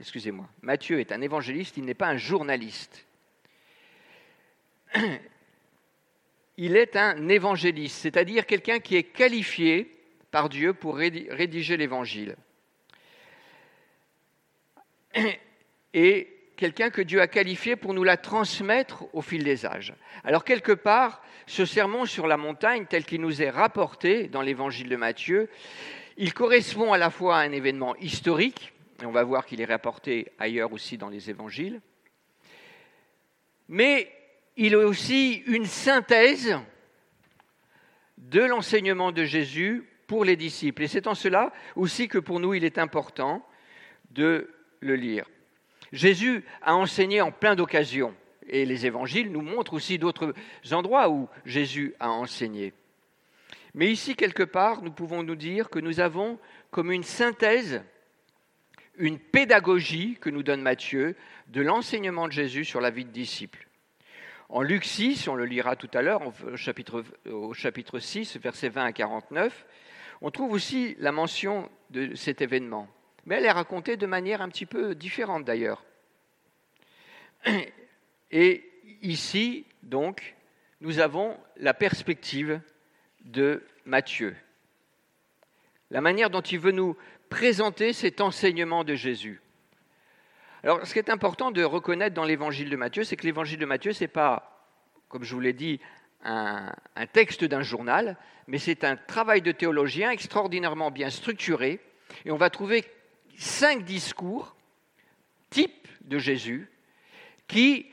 excusez-moi, 0.00 0.48
Matthieu 0.62 0.98
est 0.98 1.12
un 1.12 1.20
évangéliste, 1.20 1.76
il 1.76 1.84
n'est 1.84 1.94
pas 1.94 2.08
un 2.08 2.16
journaliste. 2.16 3.06
Il 6.56 6.76
est 6.76 6.96
un 6.96 7.28
évangéliste, 7.28 7.96
c'est-à-dire 8.00 8.46
quelqu'un 8.46 8.78
qui 8.78 8.96
est 8.96 9.02
qualifié 9.02 9.90
par 10.30 10.48
Dieu 10.48 10.72
pour 10.72 10.96
rédiger 10.96 11.76
l'évangile. 11.76 12.36
Et 15.94 16.28
quelqu'un 16.56 16.90
que 16.90 17.02
Dieu 17.02 17.20
a 17.20 17.26
qualifié 17.26 17.76
pour 17.76 17.94
nous 17.94 18.04
la 18.04 18.16
transmettre 18.16 19.04
au 19.12 19.22
fil 19.22 19.42
des 19.44 19.66
âges. 19.66 19.94
Alors 20.22 20.44
quelque 20.44 20.72
part, 20.72 21.22
ce 21.46 21.64
sermon 21.64 22.04
sur 22.06 22.26
la 22.26 22.36
montagne 22.36 22.86
tel 22.86 23.04
qu'il 23.04 23.20
nous 23.20 23.42
est 23.42 23.50
rapporté 23.50 24.28
dans 24.28 24.42
l'évangile 24.42 24.88
de 24.88 24.96
Matthieu, 24.96 25.48
il 26.16 26.32
correspond 26.32 26.92
à 26.92 26.98
la 26.98 27.10
fois 27.10 27.38
à 27.38 27.40
un 27.40 27.52
événement 27.52 27.96
historique, 27.96 28.72
et 29.02 29.06
on 29.06 29.10
va 29.10 29.24
voir 29.24 29.46
qu'il 29.46 29.60
est 29.60 29.66
rapporté 29.66 30.30
ailleurs 30.38 30.72
aussi 30.72 30.96
dans 30.96 31.08
les 31.08 31.30
évangiles, 31.30 31.80
mais 33.68 34.10
il 34.56 34.72
est 34.72 34.76
aussi 34.76 35.42
une 35.46 35.66
synthèse 35.66 36.56
de 38.18 38.40
l'enseignement 38.40 39.12
de 39.12 39.24
Jésus 39.24 39.88
pour 40.06 40.24
les 40.24 40.36
disciples. 40.36 40.82
Et 40.82 40.88
c'est 40.88 41.06
en 41.06 41.14
cela 41.14 41.52
aussi 41.76 42.08
que 42.08 42.18
pour 42.18 42.40
nous, 42.40 42.54
il 42.54 42.64
est 42.64 42.78
important 42.78 43.46
de 44.10 44.50
le 44.80 44.96
lire. 44.96 45.26
Jésus 45.92 46.44
a 46.62 46.74
enseigné 46.74 47.20
en 47.20 47.30
plein 47.30 47.54
d'occasions, 47.54 48.14
et 48.48 48.64
les 48.64 48.86
évangiles 48.86 49.30
nous 49.30 49.42
montrent 49.42 49.74
aussi 49.74 49.98
d'autres 49.98 50.34
endroits 50.72 51.08
où 51.08 51.28
Jésus 51.44 51.94
a 52.00 52.10
enseigné. 52.10 52.72
Mais 53.74 53.90
ici, 53.90 54.14
quelque 54.14 54.42
part, 54.42 54.82
nous 54.82 54.92
pouvons 54.92 55.22
nous 55.22 55.34
dire 55.34 55.68
que 55.68 55.78
nous 55.78 56.00
avons 56.00 56.38
comme 56.70 56.92
une 56.92 57.02
synthèse, 57.02 57.82
une 58.96 59.18
pédagogie 59.18 60.16
que 60.20 60.30
nous 60.30 60.42
donne 60.42 60.62
Matthieu 60.62 61.16
de 61.48 61.60
l'enseignement 61.60 62.28
de 62.28 62.32
Jésus 62.32 62.64
sur 62.64 62.80
la 62.80 62.90
vie 62.90 63.04
de 63.04 63.10
disciple. 63.10 63.66
En 64.48 64.62
Luc 64.62 64.84
6, 64.84 65.28
on 65.28 65.34
le 65.34 65.46
lira 65.46 65.76
tout 65.76 65.90
à 65.94 66.02
l'heure, 66.02 66.20
au 66.26 66.56
chapitre, 66.56 67.04
au 67.30 67.54
chapitre 67.54 67.98
6, 67.98 68.36
versets 68.38 68.68
20 68.68 68.84
à 68.84 68.92
49, 68.92 69.66
on 70.20 70.30
trouve 70.30 70.52
aussi 70.52 70.96
la 70.98 71.12
mention 71.12 71.68
de 71.90 72.14
cet 72.14 72.40
événement 72.40 72.88
mais 73.26 73.36
elle 73.36 73.46
est 73.46 73.50
racontée 73.50 73.96
de 73.96 74.06
manière 74.06 74.42
un 74.42 74.48
petit 74.48 74.66
peu 74.66 74.94
différente 74.94 75.44
d'ailleurs. 75.44 75.84
Et 78.30 78.70
ici, 79.02 79.64
donc, 79.82 80.34
nous 80.80 80.98
avons 80.98 81.38
la 81.56 81.74
perspective 81.74 82.60
de 83.24 83.62
Matthieu, 83.84 84.34
la 85.90 86.00
manière 86.00 86.30
dont 86.30 86.40
il 86.40 86.58
veut 86.58 86.72
nous 86.72 86.96
présenter 87.30 87.92
cet 87.92 88.20
enseignement 88.20 88.84
de 88.84 88.94
Jésus. 88.94 89.40
Alors, 90.64 90.86
ce 90.86 90.94
qui 90.94 90.98
est 90.98 91.10
important 91.10 91.50
de 91.50 91.62
reconnaître 91.62 92.14
dans 92.14 92.24
l'évangile 92.24 92.70
de 92.70 92.76
Matthieu, 92.76 93.04
c'est 93.04 93.16
que 93.16 93.26
l'évangile 93.26 93.58
de 93.58 93.66
Matthieu, 93.66 93.92
ce 93.92 94.02
n'est 94.02 94.08
pas, 94.08 94.64
comme 95.10 95.22
je 95.22 95.34
vous 95.34 95.40
l'ai 95.40 95.52
dit, 95.52 95.78
un, 96.24 96.72
texte 97.12 97.44
d'un 97.44 97.60
journal, 97.60 98.16
mais 98.46 98.56
c'est 98.56 98.82
un 98.82 98.96
travail 98.96 99.42
de 99.42 99.52
théologien 99.52 100.10
extraordinairement 100.10 100.90
bien 100.90 101.10
structuré, 101.10 101.80
et 102.24 102.30
on 102.30 102.38
va 102.38 102.48
trouver 102.48 102.82
cinq 103.36 103.84
discours 103.84 104.56
types 105.50 105.86
de 106.00 106.16
Jésus 106.18 106.66
qui, 107.46 107.84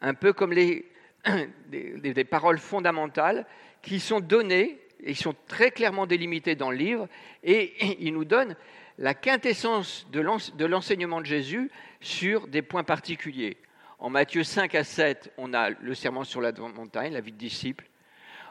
un 0.00 0.14
peu 0.14 0.32
comme 0.32 0.52
les, 0.52 0.88
des, 1.66 2.24
paroles 2.24 2.58
fondamentales, 2.58 3.44
qui 3.82 3.98
sont 3.98 4.20
données 4.20 4.78
et 5.00 5.14
sont 5.14 5.34
très 5.48 5.72
clairement 5.72 6.06
délimitées 6.06 6.54
dans 6.54 6.70
le 6.70 6.76
livre, 6.76 7.08
et 7.42 7.74
il 8.06 8.12
nous 8.12 8.24
donne 8.24 8.54
la 8.98 9.14
quintessence 9.14 10.06
de 10.10 10.66
l'enseignement 10.66 11.20
de 11.20 11.26
Jésus 11.26 11.70
sur 12.00 12.48
des 12.48 12.62
points 12.62 12.84
particuliers. 12.84 13.58
En 13.98 14.10
Matthieu 14.10 14.44
5 14.44 14.74
à 14.74 14.84
7, 14.84 15.32
on 15.38 15.54
a 15.54 15.70
le 15.70 15.94
serment 15.94 16.24
sur 16.24 16.40
la 16.40 16.52
montagne, 16.52 17.12
la 17.12 17.20
vie 17.20 17.32
de 17.32 17.38
disciple. 17.38 17.86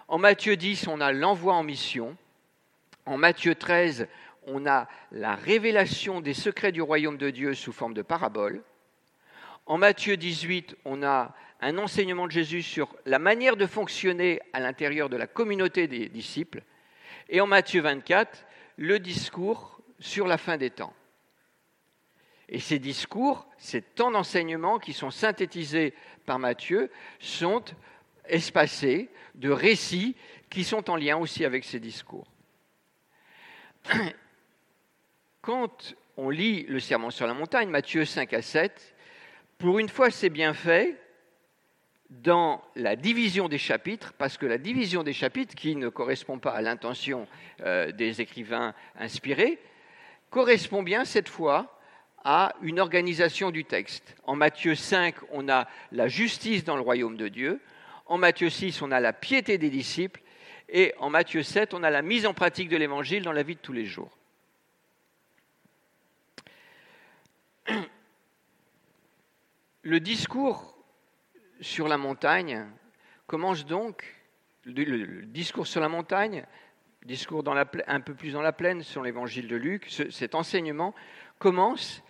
En 0.07 0.17
Matthieu 0.17 0.55
10, 0.55 0.87
on 0.87 1.01
a 1.01 1.11
l'envoi 1.11 1.53
en 1.53 1.63
mission. 1.63 2.15
En 3.05 3.17
Matthieu 3.17 3.55
13, 3.55 4.07
on 4.47 4.65
a 4.67 4.87
la 5.11 5.35
révélation 5.35 6.21
des 6.21 6.33
secrets 6.33 6.71
du 6.71 6.81
royaume 6.81 7.17
de 7.17 7.29
Dieu 7.29 7.53
sous 7.53 7.71
forme 7.71 7.93
de 7.93 8.01
parabole. 8.01 8.63
En 9.65 9.77
Matthieu 9.77 10.17
18, 10.17 10.77
on 10.85 11.01
a 11.01 11.33
un 11.61 11.77
enseignement 11.79 12.27
de 12.27 12.31
Jésus 12.31 12.61
sur 12.61 12.95
la 13.05 13.17
manière 13.17 13.55
de 13.55 13.65
fonctionner 13.65 14.39
à 14.53 14.59
l'intérieur 14.59 15.09
de 15.09 15.17
la 15.17 15.25
communauté 15.25 15.87
des 15.87 16.07
disciples. 16.09 16.61
Et 17.29 17.41
en 17.41 17.47
Matthieu 17.47 17.81
24, 17.81 18.45
le 18.77 18.99
discours 18.99 19.74
sur 19.99 20.27
la 20.27 20.37
fin 20.37 20.57
des 20.57 20.69
temps. 20.69 20.93
Et 22.47 22.59
ces 22.59 22.79
discours, 22.79 23.47
ces 23.57 23.81
temps 23.81 24.11
d'enseignement 24.11 24.77
qui 24.77 24.93
sont 24.93 25.11
synthétisés 25.11 25.93
par 26.25 26.37
Matthieu, 26.37 26.91
sont 27.19 27.63
espacés 28.27 29.09
de 29.33 29.49
récits 29.49 30.15
qui 30.49 30.63
sont 30.63 30.89
en 30.89 30.95
lien 30.95 31.17
aussi 31.17 31.43
avec 31.45 31.63
ces 31.63 31.79
discours 31.79 32.27
quand 35.41 35.95
on 36.17 36.29
lit 36.29 36.63
le 36.63 36.79
Sermon 36.79 37.11
sur 37.11 37.27
la 37.27 37.33
montagne, 37.33 37.69
Matthieu 37.69 38.05
5 38.05 38.33
à 38.33 38.41
7, 38.41 38.95
pour 39.57 39.79
une 39.79 39.89
fois 39.89 40.11
c'est 40.11 40.29
bien 40.29 40.53
fait 40.53 40.99
dans 42.09 42.63
la 42.75 42.95
division 42.95 43.49
des 43.49 43.57
chapitres, 43.57 44.13
parce 44.17 44.37
que 44.37 44.45
la 44.45 44.57
division 44.57 45.03
des 45.03 45.13
chapitres, 45.13 45.55
qui 45.55 45.75
ne 45.75 45.89
correspond 45.89 46.39
pas 46.39 46.51
à 46.51 46.61
l'intention 46.61 47.27
euh, 47.61 47.91
des 47.91 48.21
écrivains 48.21 48.73
inspirés, 48.97 49.59
correspond 50.29 50.83
bien 50.83 51.05
cette 51.05 51.29
fois 51.29 51.79
à 52.23 52.55
une 52.61 52.79
organisation 52.79 53.51
du 53.51 53.65
texte. 53.65 54.15
En 54.23 54.35
Matthieu 54.35 54.73
5, 54.75 55.15
on 55.31 55.47
a 55.47 55.67
la 55.91 56.07
justice 56.07 56.63
dans 56.63 56.75
le 56.75 56.81
royaume 56.81 57.17
de 57.17 57.27
Dieu. 57.27 57.61
En 58.07 58.17
Matthieu 58.17 58.49
6, 58.49 58.81
on 58.81 58.91
a 58.91 58.99
la 58.99 59.13
piété 59.13 59.57
des 59.57 59.69
disciples. 59.69 60.21
Et 60.67 60.93
en 60.97 61.11
Matthieu 61.11 61.43
7, 61.43 61.75
on 61.75 61.83
a 61.83 61.91
la 61.91 62.01
mise 62.01 62.25
en 62.25 62.33
pratique 62.33 62.69
de 62.69 62.77
l'évangile 62.77 63.23
dans 63.23 63.31
la 63.31 63.43
vie 63.43 63.55
de 63.55 63.59
tous 63.59 63.73
les 63.73 63.85
jours. 63.85 64.09
Le 69.83 69.99
discours 69.99 70.75
sur 71.61 71.87
la 71.87 71.97
montagne 71.97 72.65
commence 73.27 73.65
donc, 73.65 74.03
le 74.65 75.25
discours 75.25 75.67
sur 75.67 75.79
la 75.79 75.89
montagne 75.89 76.43
discours 77.05 77.43
un 77.47 78.01
peu 78.01 78.13
plus 78.13 78.33
dans 78.33 78.41
la 78.41 78.51
plaine 78.51 78.81
sur 78.81 79.03
l'évangile 79.03 79.47
de 79.47 79.55
Luc, 79.55 79.89
cet 80.09 80.35
enseignement 80.35 80.93
commence 81.39 82.03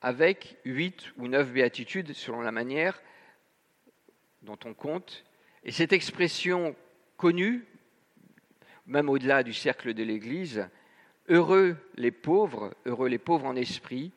avec 0.00 0.56
huit 0.64 1.12
ou 1.16 1.28
neuf 1.28 1.52
béatitudes 1.52 2.12
selon 2.12 2.40
la 2.40 2.52
manière 2.52 3.00
dont 4.42 4.58
on 4.64 4.74
compte. 4.74 5.24
Et 5.64 5.72
cette 5.72 5.92
expression 5.92 6.74
connue, 7.16 7.64
même 8.86 9.08
au-delà 9.08 9.42
du 9.42 9.52
cercle 9.52 9.94
de 9.94 10.02
l'Église, 10.02 10.68
heureux 11.28 11.76
les 11.96 12.10
pauvres, 12.10 12.74
heureux 12.84 13.08
les 13.08 13.18
pauvres 13.18 13.46
en 13.46 13.56
esprit, 13.56 14.12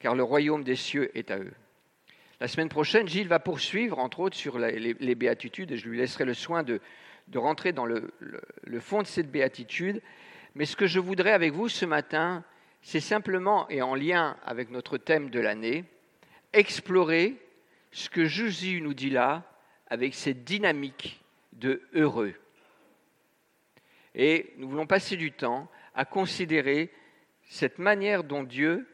car 0.00 0.14
le 0.14 0.22
royaume 0.22 0.64
des 0.64 0.76
cieux 0.76 1.16
est 1.16 1.30
à 1.30 1.38
eux. 1.38 1.54
La 2.40 2.46
semaine 2.46 2.68
prochaine, 2.68 3.08
Gilles 3.08 3.28
va 3.28 3.40
poursuivre, 3.40 3.98
entre 3.98 4.20
autres, 4.20 4.36
sur 4.36 4.58
les, 4.60 5.14
béatitudes, 5.14 5.72
et 5.72 5.76
je 5.76 5.88
lui 5.88 5.98
laisserai 5.98 6.24
le 6.24 6.34
soin 6.34 6.62
de, 6.62 6.80
rentrer 7.36 7.72
dans 7.72 7.84
le, 7.84 8.10
fond 8.80 9.02
de 9.02 9.06
cette 9.06 9.30
béatitude. 9.30 10.00
Mais 10.54 10.64
ce 10.64 10.76
que 10.76 10.86
je 10.86 11.00
voudrais 11.00 11.32
avec 11.32 11.52
vous 11.52 11.68
ce 11.68 11.84
matin, 11.84 12.44
c'est 12.80 13.00
simplement, 13.00 13.68
et 13.68 13.82
en 13.82 13.94
lien 13.94 14.36
avec 14.46 14.70
notre 14.70 14.96
thème 14.96 15.28
de 15.28 15.40
l'année, 15.40 15.84
explorer 16.52 17.36
ce 17.90 18.08
que 18.08 18.24
Jésus 18.24 18.80
nous 18.80 18.94
dit 18.94 19.10
là 19.10 19.44
avec 19.88 20.14
cette 20.14 20.44
dynamique 20.44 21.20
de 21.52 21.82
heureux. 21.92 22.34
Et 24.14 24.54
nous 24.56 24.68
voulons 24.68 24.86
passer 24.86 25.16
du 25.16 25.32
temps 25.32 25.70
à 25.94 26.04
considérer 26.04 26.90
cette 27.48 27.78
manière 27.78 28.24
dont 28.24 28.44
Dieu, 28.44 28.86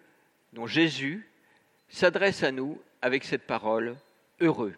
dont 0.53 0.67
Jésus, 0.67 1.29
s'adresse 1.88 2.43
à 2.43 2.50
nous 2.50 2.81
avec 3.03 3.25
cette 3.25 3.47
parole 3.47 3.97
heureux. 4.41 4.75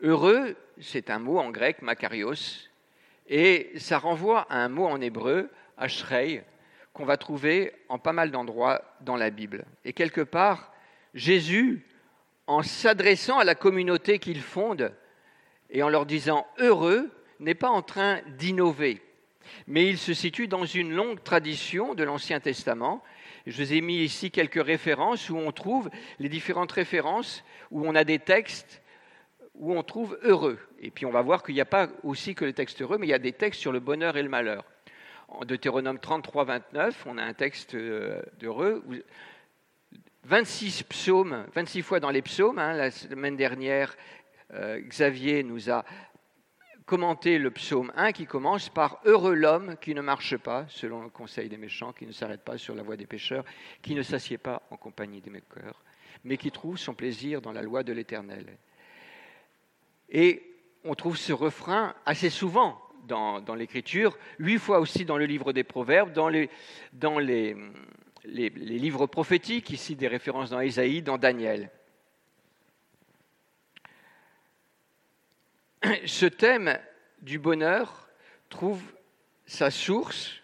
Heureux, 0.00 0.56
c'est 0.80 1.10
un 1.10 1.18
mot 1.18 1.38
en 1.38 1.50
grec, 1.50 1.82
makarios, 1.82 2.68
et 3.28 3.72
ça 3.76 3.98
renvoie 3.98 4.46
à 4.50 4.58
un 4.58 4.68
mot 4.68 4.86
en 4.86 5.00
hébreu, 5.00 5.50
ashrei, 5.76 6.44
qu'on 6.92 7.04
va 7.04 7.16
trouver 7.16 7.72
en 7.88 7.98
pas 7.98 8.12
mal 8.12 8.30
d'endroits 8.30 8.82
dans 9.00 9.16
la 9.16 9.30
Bible. 9.30 9.64
Et 9.84 9.92
quelque 9.92 10.20
part, 10.20 10.72
Jésus, 11.14 11.84
en 12.46 12.62
s'adressant 12.62 13.38
à 13.38 13.44
la 13.44 13.54
communauté 13.54 14.18
qu'il 14.18 14.40
fonde 14.40 14.92
et 15.70 15.82
en 15.82 15.88
leur 15.88 16.06
disant 16.06 16.46
heureux, 16.58 17.10
n'est 17.40 17.54
pas 17.54 17.68
en 17.68 17.82
train 17.82 18.20
d'innover, 18.38 19.02
mais 19.66 19.88
il 19.88 19.98
se 19.98 20.14
situe 20.14 20.48
dans 20.48 20.64
une 20.64 20.92
longue 20.92 21.22
tradition 21.22 21.94
de 21.94 22.04
l'Ancien 22.04 22.40
Testament 22.40 23.02
je 23.48 23.62
vous 23.62 23.72
ai 23.72 23.80
mis 23.80 24.02
ici 24.02 24.30
quelques 24.30 24.62
références 24.62 25.30
où 25.30 25.38
on 25.38 25.52
trouve 25.52 25.88
les 26.18 26.28
différentes 26.28 26.72
références, 26.72 27.42
où 27.70 27.86
on 27.86 27.94
a 27.94 28.04
des 28.04 28.18
textes 28.18 28.82
où 29.58 29.74
on 29.74 29.82
trouve 29.82 30.18
heureux. 30.22 30.58
Et 30.80 30.90
puis 30.90 31.04
on 31.06 31.10
va 31.10 31.22
voir 31.22 31.42
qu'il 31.42 31.54
n'y 31.54 31.60
a 31.60 31.66
pas 31.66 31.88
aussi 32.02 32.34
que 32.34 32.44
les 32.44 32.54
textes 32.54 32.80
heureux, 32.80 32.98
mais 32.98 33.06
il 33.06 33.10
y 33.10 33.14
a 33.14 33.18
des 33.18 33.32
textes 33.32 33.60
sur 33.60 33.72
le 33.72 33.80
bonheur 33.80 34.16
et 34.16 34.22
le 34.22 34.28
malheur. 34.28 34.64
En 35.28 35.44
Deutéronome 35.44 35.98
33, 35.98 36.44
29, 36.44 37.06
on 37.06 37.18
a 37.18 37.22
un 37.22 37.34
texte 37.34 37.74
euh, 37.74 38.22
d'heureux. 38.38 38.82
26 40.24 40.84
psaumes, 40.84 41.46
26 41.54 41.82
fois 41.82 42.00
dans 42.00 42.10
les 42.10 42.22
psaumes. 42.22 42.58
Hein, 42.58 42.74
la 42.74 42.90
semaine 42.90 43.36
dernière, 43.36 43.94
euh, 44.54 44.80
Xavier 44.80 45.42
nous 45.42 45.70
a 45.70 45.84
commenter 46.86 47.38
le 47.38 47.50
psaume 47.50 47.92
1 47.96 48.12
qui 48.12 48.24
commence 48.24 48.70
par 48.70 49.00
Heureux 49.04 49.34
l'homme 49.34 49.76
qui 49.78 49.94
ne 49.94 50.00
marche 50.00 50.38
pas 50.38 50.64
selon 50.68 51.02
le 51.02 51.10
conseil 51.10 51.50
des 51.50 51.58
méchants, 51.58 51.92
qui 51.92 52.06
ne 52.06 52.12
s'arrête 52.12 52.42
pas 52.42 52.56
sur 52.56 52.74
la 52.74 52.82
voie 52.82 52.96
des 52.96 53.06
pécheurs, 53.06 53.44
qui 53.82 53.94
ne 53.94 54.02
s'assied 54.02 54.38
pas 54.38 54.62
en 54.70 54.78
compagnie 54.78 55.20
des 55.20 55.28
mécoeurs, 55.28 55.82
mais 56.24 56.38
qui 56.38 56.50
trouve 56.50 56.78
son 56.78 56.94
plaisir 56.94 57.42
dans 57.42 57.52
la 57.52 57.60
loi 57.60 57.82
de 57.82 57.92
l'Éternel. 57.92 58.56
Et 60.08 60.42
on 60.84 60.94
trouve 60.94 61.16
ce 61.16 61.32
refrain 61.32 61.94
assez 62.06 62.30
souvent 62.30 62.80
dans, 63.06 63.54
l'Écriture, 63.54 64.18
huit 64.38 64.58
fois 64.58 64.80
aussi 64.80 65.06
dans 65.06 65.16
le 65.16 65.24
livre 65.24 65.54
des 65.54 65.64
Proverbes, 65.64 66.12
dans 66.12 66.28
les, 66.28 66.50
les 68.24 68.50
livres 68.50 69.06
prophétiques, 69.06 69.70
ici 69.70 69.96
des 69.96 70.08
références 70.08 70.50
dans 70.50 70.60
Ésaïe, 70.60 71.00
dans 71.00 71.16
Daniel. 71.16 71.70
ce 76.06 76.26
thème 76.26 76.78
du 77.22 77.38
bonheur 77.38 78.08
trouve 78.48 78.82
sa 79.46 79.70
source, 79.70 80.34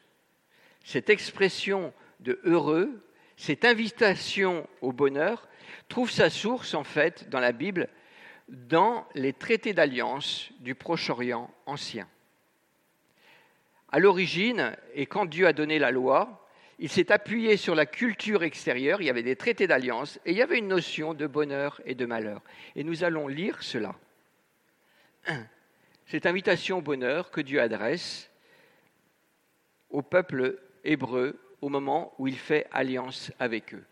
cette 0.84 1.10
expression 1.10 1.92
de 2.20 2.40
heureux, 2.44 3.02
cette 3.36 3.64
invitation 3.64 4.68
au 4.80 4.92
bonheur, 4.92 5.48
trouve 5.88 6.10
sa 6.10 6.30
source 6.30 6.74
en 6.74 6.84
fait 6.84 7.28
dans 7.28 7.40
la 7.40 7.52
Bible, 7.52 7.88
dans 8.48 9.06
les 9.14 9.32
traités 9.32 9.72
d'alliance 9.72 10.50
du 10.60 10.74
Proche-Orient 10.74 11.50
ancien. 11.66 12.08
À 13.90 13.98
l'origine, 13.98 14.76
et 14.94 15.06
quand 15.06 15.26
Dieu 15.26 15.46
a 15.46 15.52
donné 15.52 15.78
la 15.78 15.90
loi, 15.90 16.48
il 16.78 16.88
s'est 16.88 17.12
appuyé 17.12 17.56
sur 17.56 17.74
la 17.74 17.86
culture 17.86 18.42
extérieure, 18.42 19.00
il 19.00 19.06
y 19.06 19.10
avait 19.10 19.22
des 19.22 19.36
traités 19.36 19.66
d'alliance, 19.66 20.18
et 20.26 20.32
il 20.32 20.36
y 20.36 20.42
avait 20.42 20.58
une 20.58 20.68
notion 20.68 21.14
de 21.14 21.26
bonheur 21.26 21.80
et 21.86 21.94
de 21.94 22.04
malheur. 22.04 22.42
Et 22.74 22.84
nous 22.84 23.04
allons 23.04 23.28
lire 23.28 23.62
cela 23.62 23.94
cette 26.06 26.26
invitation 26.26 26.78
au 26.78 26.82
bonheur 26.82 27.30
que 27.30 27.40
Dieu 27.40 27.60
adresse 27.60 28.30
au 29.90 30.02
peuple 30.02 30.60
hébreu 30.84 31.40
au 31.60 31.68
moment 31.68 32.14
où 32.18 32.26
il 32.26 32.36
fait 32.36 32.66
alliance 32.72 33.32
avec 33.38 33.74
eux. 33.74 33.84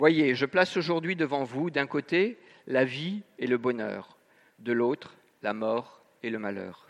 Voyez, 0.00 0.34
je 0.34 0.46
place 0.46 0.78
aujourd'hui 0.78 1.14
devant 1.14 1.44
vous 1.44 1.68
d'un 1.68 1.86
côté 1.86 2.38
la 2.66 2.86
vie 2.86 3.20
et 3.38 3.46
le 3.46 3.58
bonheur, 3.58 4.16
de 4.58 4.72
l'autre 4.72 5.14
la 5.42 5.52
mort 5.52 6.00
et 6.22 6.30
le 6.30 6.38
malheur. 6.38 6.88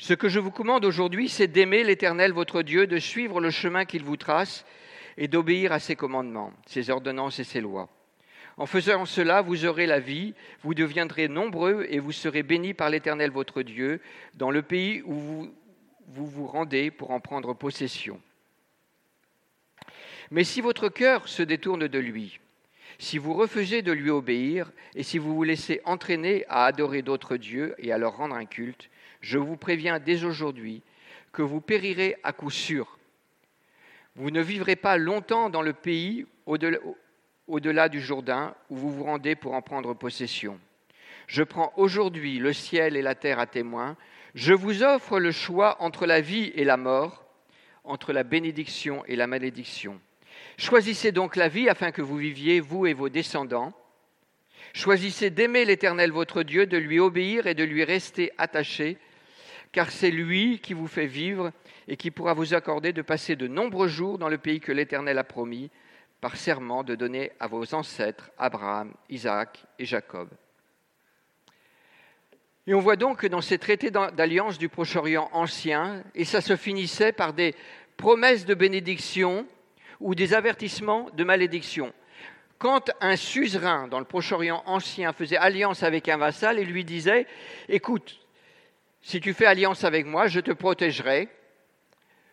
Ce 0.00 0.14
que 0.14 0.28
je 0.28 0.40
vous 0.40 0.50
commande 0.50 0.84
aujourd'hui, 0.84 1.28
c'est 1.28 1.46
d'aimer 1.46 1.84
l'Éternel 1.84 2.32
votre 2.32 2.62
Dieu, 2.62 2.88
de 2.88 2.98
suivre 2.98 3.40
le 3.40 3.50
chemin 3.50 3.84
qu'il 3.84 4.02
vous 4.02 4.16
trace 4.16 4.66
et 5.16 5.28
d'obéir 5.28 5.70
à 5.70 5.78
ses 5.78 5.94
commandements, 5.94 6.52
ses 6.66 6.90
ordonnances 6.90 7.38
et 7.38 7.44
ses 7.44 7.60
lois. 7.60 7.88
En 8.56 8.66
faisant 8.66 9.06
cela, 9.06 9.40
vous 9.40 9.64
aurez 9.64 9.86
la 9.86 10.00
vie, 10.00 10.34
vous 10.64 10.74
deviendrez 10.74 11.28
nombreux 11.28 11.86
et 11.88 12.00
vous 12.00 12.10
serez 12.10 12.42
bénis 12.42 12.74
par 12.74 12.90
l'Éternel 12.90 13.30
votre 13.30 13.62
Dieu 13.62 14.00
dans 14.34 14.50
le 14.50 14.62
pays 14.62 15.02
où 15.02 15.14
vous, 15.14 15.52
vous 16.08 16.48
rendez 16.48 16.90
pour 16.90 17.12
en 17.12 17.20
prendre 17.20 17.54
possession. 17.54 18.20
Mais 20.30 20.44
si 20.44 20.60
votre 20.60 20.88
cœur 20.88 21.28
se 21.28 21.42
détourne 21.42 21.88
de 21.88 21.98
lui, 21.98 22.40
si 22.98 23.18
vous 23.18 23.34
refusez 23.34 23.82
de 23.82 23.92
lui 23.92 24.10
obéir 24.10 24.70
et 24.94 25.02
si 25.02 25.18
vous 25.18 25.34
vous 25.34 25.42
laissez 25.42 25.80
entraîner 25.84 26.44
à 26.48 26.64
adorer 26.66 27.02
d'autres 27.02 27.36
dieux 27.36 27.74
et 27.78 27.92
à 27.92 27.98
leur 27.98 28.16
rendre 28.16 28.36
un 28.36 28.44
culte, 28.44 28.88
je 29.20 29.38
vous 29.38 29.56
préviens 29.56 29.98
dès 29.98 30.24
aujourd'hui 30.24 30.82
que 31.32 31.42
vous 31.42 31.60
périrez 31.60 32.16
à 32.22 32.32
coup 32.32 32.50
sûr. 32.50 32.98
Vous 34.16 34.30
ne 34.30 34.40
vivrez 34.40 34.76
pas 34.76 34.96
longtemps 34.96 35.50
dans 35.50 35.62
le 35.62 35.72
pays 35.72 36.26
au-delà 36.46 37.88
du 37.88 38.00
Jourdain 38.00 38.54
où 38.70 38.76
vous 38.76 38.92
vous 38.92 39.04
rendez 39.04 39.34
pour 39.34 39.54
en 39.54 39.62
prendre 39.62 39.94
possession. 39.94 40.60
Je 41.26 41.42
prends 41.42 41.72
aujourd'hui 41.76 42.38
le 42.38 42.52
ciel 42.52 42.96
et 42.96 43.02
la 43.02 43.14
terre 43.14 43.40
à 43.40 43.46
témoin. 43.46 43.96
Je 44.34 44.52
vous 44.52 44.82
offre 44.82 45.18
le 45.18 45.32
choix 45.32 45.82
entre 45.82 46.06
la 46.06 46.20
vie 46.20 46.52
et 46.54 46.64
la 46.64 46.76
mort, 46.76 47.24
entre 47.82 48.12
la 48.12 48.22
bénédiction 48.22 49.04
et 49.06 49.16
la 49.16 49.26
malédiction. 49.26 50.00
Choisissez 50.56 51.12
donc 51.12 51.36
la 51.36 51.48
vie 51.48 51.68
afin 51.68 51.90
que 51.90 52.02
vous 52.02 52.16
viviez, 52.16 52.60
vous 52.60 52.86
et 52.86 52.94
vos 52.94 53.08
descendants. 53.08 53.72
Choisissez 54.72 55.30
d'aimer 55.30 55.64
l'Éternel 55.64 56.12
votre 56.12 56.42
Dieu, 56.42 56.66
de 56.66 56.76
lui 56.76 56.98
obéir 56.98 57.46
et 57.46 57.54
de 57.54 57.64
lui 57.64 57.84
rester 57.84 58.32
attaché, 58.38 58.98
car 59.72 59.90
c'est 59.90 60.10
lui 60.10 60.60
qui 60.60 60.74
vous 60.74 60.86
fait 60.86 61.06
vivre 61.06 61.52
et 61.88 61.96
qui 61.96 62.10
pourra 62.10 62.34
vous 62.34 62.54
accorder 62.54 62.92
de 62.92 63.02
passer 63.02 63.36
de 63.36 63.46
nombreux 63.46 63.88
jours 63.88 64.18
dans 64.18 64.28
le 64.28 64.38
pays 64.38 64.60
que 64.60 64.72
l'Éternel 64.72 65.18
a 65.18 65.24
promis 65.24 65.70
par 66.20 66.36
serment 66.36 66.84
de 66.84 66.94
donner 66.94 67.32
à 67.38 67.46
vos 67.46 67.74
ancêtres 67.74 68.30
Abraham, 68.38 68.94
Isaac 69.10 69.64
et 69.78 69.84
Jacob. 69.84 70.28
Et 72.66 72.72
on 72.72 72.80
voit 72.80 72.96
donc 72.96 73.20
que 73.20 73.26
dans 73.26 73.42
ces 73.42 73.58
traités 73.58 73.90
d'alliance 73.90 74.56
du 74.56 74.70
Proche-Orient 74.70 75.28
ancien, 75.32 76.02
et 76.14 76.24
ça 76.24 76.40
se 76.40 76.56
finissait 76.56 77.12
par 77.12 77.34
des 77.34 77.54
promesses 77.98 78.46
de 78.46 78.54
bénédiction 78.54 79.46
ou 80.00 80.14
des 80.14 80.34
avertissements 80.34 81.08
de 81.10 81.24
malédiction. 81.24 81.92
Quand 82.58 82.90
un 83.00 83.16
suzerain 83.16 83.88
dans 83.88 83.98
le 83.98 84.04
Proche-Orient 84.04 84.62
ancien 84.66 85.12
faisait 85.12 85.36
alliance 85.36 85.82
avec 85.82 86.08
un 86.08 86.16
vassal 86.16 86.58
et 86.58 86.64
lui 86.64 86.84
disait, 86.84 87.26
écoute, 87.68 88.20
si 89.02 89.20
tu 89.20 89.34
fais 89.34 89.46
alliance 89.46 89.84
avec 89.84 90.06
moi, 90.06 90.28
je 90.28 90.40
te 90.40 90.50
protégerai, 90.50 91.28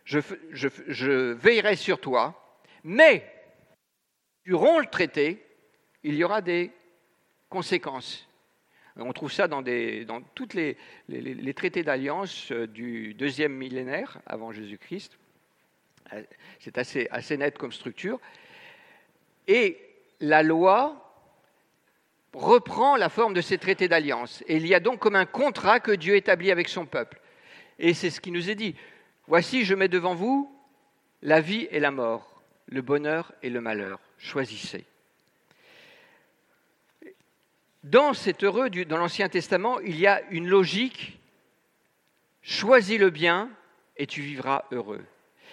je, 0.06 1.34
veillerai 1.34 1.76
sur 1.76 2.00
toi, 2.00 2.58
mais 2.84 3.26
romps 4.50 4.80
le 4.80 4.86
traité, 4.86 5.46
il 6.04 6.16
y 6.16 6.24
aura 6.24 6.42
des 6.42 6.72
conséquences. 7.50 8.28
On 8.96 9.14
trouve 9.14 9.32
ça 9.32 9.48
dans, 9.48 9.64
tous 10.36 10.54
les, 10.54 10.78
les, 11.08 11.54
traités 11.54 11.84
d'alliance 11.84 12.52
euh, 12.52 12.68
du 12.68 13.14
deuxième 13.14 13.54
millénaire 13.54 14.20
avant 14.26 14.52
Jésus-Christ. 14.52 15.18
C'est 16.60 16.78
assez, 16.78 17.38
net 17.38 17.58
comme 17.58 17.72
structure. 17.72 18.20
Et 19.48 19.78
la 20.20 20.44
loi 20.44 21.14
reprend 22.34 22.96
la 22.96 23.10
forme 23.10 23.34
de 23.34 23.42
ces 23.42 23.58
traités 23.58 23.88
d'alliance. 23.88 24.44
Et 24.48 24.58
il 24.58 24.68
y 24.68 24.74
a 24.74 24.80
donc 24.80 25.00
comme 25.00 25.16
un 25.16 25.26
contrat 25.26 25.80
que 25.80 25.92
Dieu 25.92 26.16
établit 26.16 26.52
avec 26.52 26.70
son 26.70 26.86
peuple. 26.86 27.20
Et 27.80 27.94
c'est 27.94 28.10
ce 28.10 28.22
qui 28.22 28.32
nous 28.32 28.50
est 28.50 28.56
dit. 28.56 28.76
Voici, 29.28 29.66
je 29.66 29.76
mets 29.76 29.88
devant 29.88 30.16
vous 30.16 30.54
la 31.22 31.42
vie 31.42 31.68
et 31.72 31.80
la 31.80 31.92
mort, 31.92 32.42
le 32.68 32.82
bonheur 32.82 33.34
et 33.44 33.50
le 33.50 33.62
malheur. 33.62 34.00
Choisissez. 34.18 34.86
Dans 37.84 38.14
cet 38.14 38.44
heureux, 38.44 38.70
dans 38.70 38.98
l'Ancien 38.98 39.28
Testament, 39.28 39.80
il 39.80 40.00
y 40.00 40.06
a 40.06 40.22
une 40.30 40.48
logique. 40.48 41.20
Choisis 42.44 43.00
le 43.00 43.10
bien 43.10 43.50
et 43.98 44.08
tu 44.08 44.22
vivras 44.22 44.66
heureux. 44.72 45.04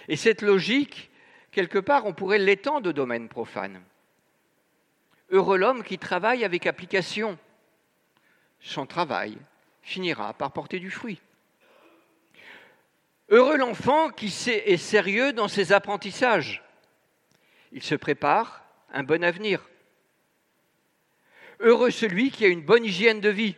Et 0.09 0.16
cette 0.16 0.42
logique, 0.42 1.11
quelque 1.53 1.79
part, 1.79 2.07
on 2.07 2.14
pourrait 2.14 2.38
l'étendre 2.38 2.90
au 2.90 2.92
domaine 2.92 3.29
profane. 3.29 3.83
Heureux 5.31 5.59
l'homme 5.59 5.85
qui 5.85 5.99
travaille 5.99 6.44
avec 6.44 6.66
application. 6.66 7.38
Son 8.61 8.87
travail 8.87 9.37
finira 9.83 10.33
par 10.33 10.53
porter 10.53 10.81
du 10.81 10.90
fruit. 10.90 11.21
Heureux 13.29 13.59
l'enfant 13.59 14.09
qui 14.09 14.27
est 14.27 14.79
sérieux 14.79 15.35
dans 15.35 15.49
ses 15.49 15.73
apprentissages. 15.73 16.64
Il 17.73 17.83
se 17.83 17.94
prépare 17.94 18.64
un 18.90 19.03
bon 19.03 19.23
avenir. 19.23 19.68
Heureux 21.61 21.90
celui 21.90 22.31
qui 22.31 22.47
a 22.47 22.49
une 22.49 22.62
bonne 22.62 22.87
hygiène 22.87 23.21
de 23.21 23.29
vie. 23.29 23.57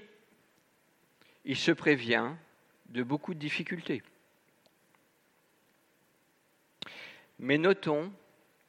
Il 1.44 1.56
se 1.56 1.70
prévient 1.70 2.32
de 2.86 3.04
beaucoup 3.04 3.34
de 3.34 3.38
difficultés. 3.38 4.02
Mais 7.40 7.56
notons 7.56 8.12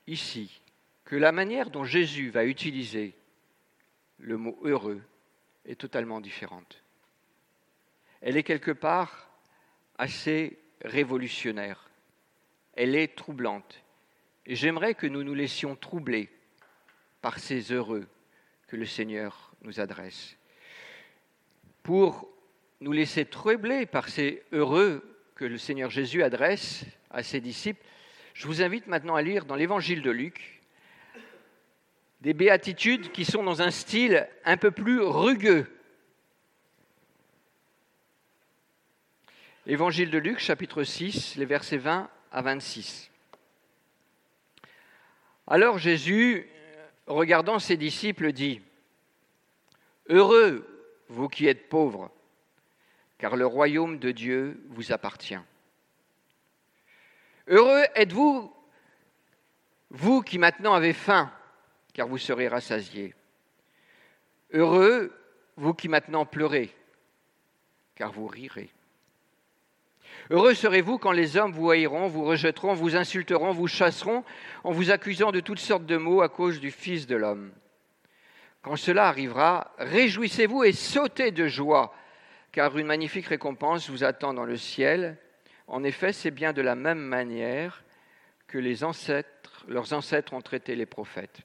ici 0.08 0.62
que 1.04 1.18
la 1.18 1.34
manière 1.34 1.70
dont 1.70 1.84
Jésus 1.84 2.30
va 2.30 2.46
utiliser 2.46 3.14
le 4.18 4.38
mot 4.38 4.58
heureux 4.64 5.02
est 5.66 5.80
totalement 5.80 6.22
différente. 6.22 6.82
Elle 8.22 8.38
est 8.38 8.44
quelque 8.44 8.72
part 8.72 9.30
assez 9.98 10.58
révolutionnaire. 10.86 11.90
Elle 12.74 12.96
est 12.96 13.14
troublante. 13.14 13.84
J'aimerais 14.46 14.96
que 14.96 15.08
nous 15.08 15.24
nous 15.24 15.34
laissions 15.34 15.76
troubler 15.76 16.30
par 17.22 17.40
ces 17.40 17.74
heureux 17.74 18.08
que 18.68 18.78
le 18.78 18.86
Seigneur 18.86 19.52
nous 19.64 19.82
adresse. 19.82 20.38
Pour 21.84 22.30
nous 22.80 22.94
laisser 22.94 23.26
troubler 23.26 23.86
par 23.86 24.08
ces 24.08 24.44
heureux 24.54 25.04
que 25.36 25.44
le 25.44 25.58
Seigneur 25.58 25.90
Jésus 25.90 26.24
adresse 26.24 26.86
à 27.10 27.22
ses 27.22 27.42
disciples, 27.42 27.86
je 28.34 28.48
vous 28.48 28.62
invite 28.62 28.88
maintenant 28.88 29.16
à 29.16 29.22
lire 29.22 29.46
dans 29.46 29.56
l'évangile 29.56 30.02
de 30.02 30.12
Luc 30.12 30.62
des 32.22 32.34
béatitudes 32.34 33.12
qui 33.12 33.26
sont 33.26 33.44
dans 33.44 33.62
un 33.62 33.72
style 33.72 34.28
un 34.46 34.58
peu 34.58 34.72
plus 34.72 35.02
rugueux. 35.02 35.68
Évangile 39.66 40.12
de 40.12 40.18
Luc, 40.18 40.40
chapitre 40.40 40.84
6, 40.84 41.36
les 41.36 41.46
versets 41.46 41.78
20 41.78 42.10
à 42.32 42.42
26. 42.42 43.10
Alors 45.48 45.78
Jésus, 45.78 46.48
regardant 47.08 47.60
ses 47.60 47.78
disciples, 47.78 48.32
dit, 48.32 48.62
Heureux, 50.08 50.68
vous 51.10 51.28
qui 51.28 51.48
êtes 51.48 51.70
pauvres, 51.70 52.12
car 53.18 53.36
le 53.36 53.46
royaume 53.46 54.00
de 54.00 54.12
Dieu 54.12 54.62
vous 54.70 54.92
appartient. 54.92 55.40
Heureux 57.52 57.84
êtes-vous, 57.96 58.50
vous 59.90 60.22
qui 60.22 60.40
maintenant 60.40 60.74
avez 60.74 60.94
faim, 60.94 61.30
car 61.94 62.08
vous 62.08 62.18
serez 62.18 62.48
rassasiés. 62.48 63.14
Heureux, 64.54 65.14
vous 65.58 65.74
qui 65.74 65.90
maintenant 65.90 66.26
pleurez, 66.26 66.74
car 67.96 68.14
vous 68.14 68.28
rirez. 68.28 68.70
Heureux 70.30 70.54
serez-vous 70.54 70.98
quand 70.98 71.12
les 71.12 71.36
hommes 71.36 71.52
vous 71.52 71.70
haïront, 71.70 72.08
vous 72.08 72.24
rejetteront, 72.24 72.74
vous 72.74 72.96
insulteront, 72.96 73.52
vous 73.52 73.68
chasseront, 73.68 74.24
en 74.64 74.72
vous 74.72 74.90
accusant 74.90 75.34
de 75.34 75.42
toutes 75.42 75.60
sortes 75.60 75.86
de 75.86 75.98
maux 75.98 76.22
à 76.22 76.30
cause 76.30 76.62
du 76.62 76.72
Fils 76.72 77.06
de 77.06 77.18
l'homme. 77.18 77.52
Quand 78.62 78.78
cela 78.78 79.10
arrivera, 79.10 79.74
réjouissez-vous 79.78 80.64
et 80.64 80.72
sautez 80.72 81.32
de 81.32 81.48
joie, 81.48 81.94
car 82.54 82.78
une 82.78 82.88
magnifique 82.88 83.28
récompense 83.28 83.90
vous 83.90 84.06
attend 84.06 84.34
dans 84.34 84.46
le 84.46 84.56
ciel. 84.56 85.18
En 85.72 85.86
effet, 85.86 86.12
c'est 86.12 86.32
bien 86.32 86.52
de 86.52 86.62
la 86.62 86.76
même 86.76 87.00
manière 87.00 87.82
que 88.46 88.58
les 88.58 88.84
ancêtres, 88.84 89.64
leurs 89.70 89.94
ancêtres 89.94 90.34
ont 90.34 90.42
traité 90.42 90.76
les 90.76 90.86
prophètes. 90.86 91.40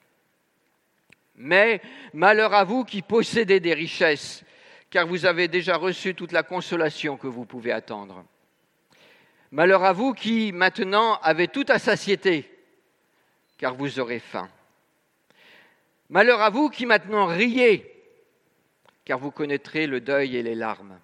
Mais 1.37 1.81
malheur 2.13 2.53
à 2.53 2.65
vous 2.65 2.83
qui 2.83 3.01
possédez 3.01 3.61
des 3.61 3.73
richesses, 3.73 4.43
car 4.89 5.07
vous 5.07 5.25
avez 5.25 5.47
déjà 5.47 5.77
reçu 5.77 6.13
toute 6.13 6.33
la 6.33 6.43
consolation 6.43 7.15
que 7.15 7.27
vous 7.27 7.45
pouvez 7.45 7.71
attendre. 7.71 8.25
Malheur 9.51 9.85
à 9.85 9.93
vous 9.93 10.13
qui 10.13 10.51
maintenant 10.51 11.15
avez 11.21 11.47
tout 11.47 11.65
à 11.69 11.79
satiété, 11.79 12.51
car 13.57 13.75
vous 13.75 13.97
aurez 13.97 14.19
faim. 14.19 14.49
Malheur 16.09 16.41
à 16.41 16.49
vous 16.49 16.69
qui 16.69 16.85
maintenant 16.85 17.27
riez, 17.27 17.89
car 19.05 19.19
vous 19.19 19.31
connaîtrez 19.31 19.87
le 19.87 20.01
deuil 20.01 20.35
et 20.35 20.43
les 20.43 20.55
larmes. 20.55 20.99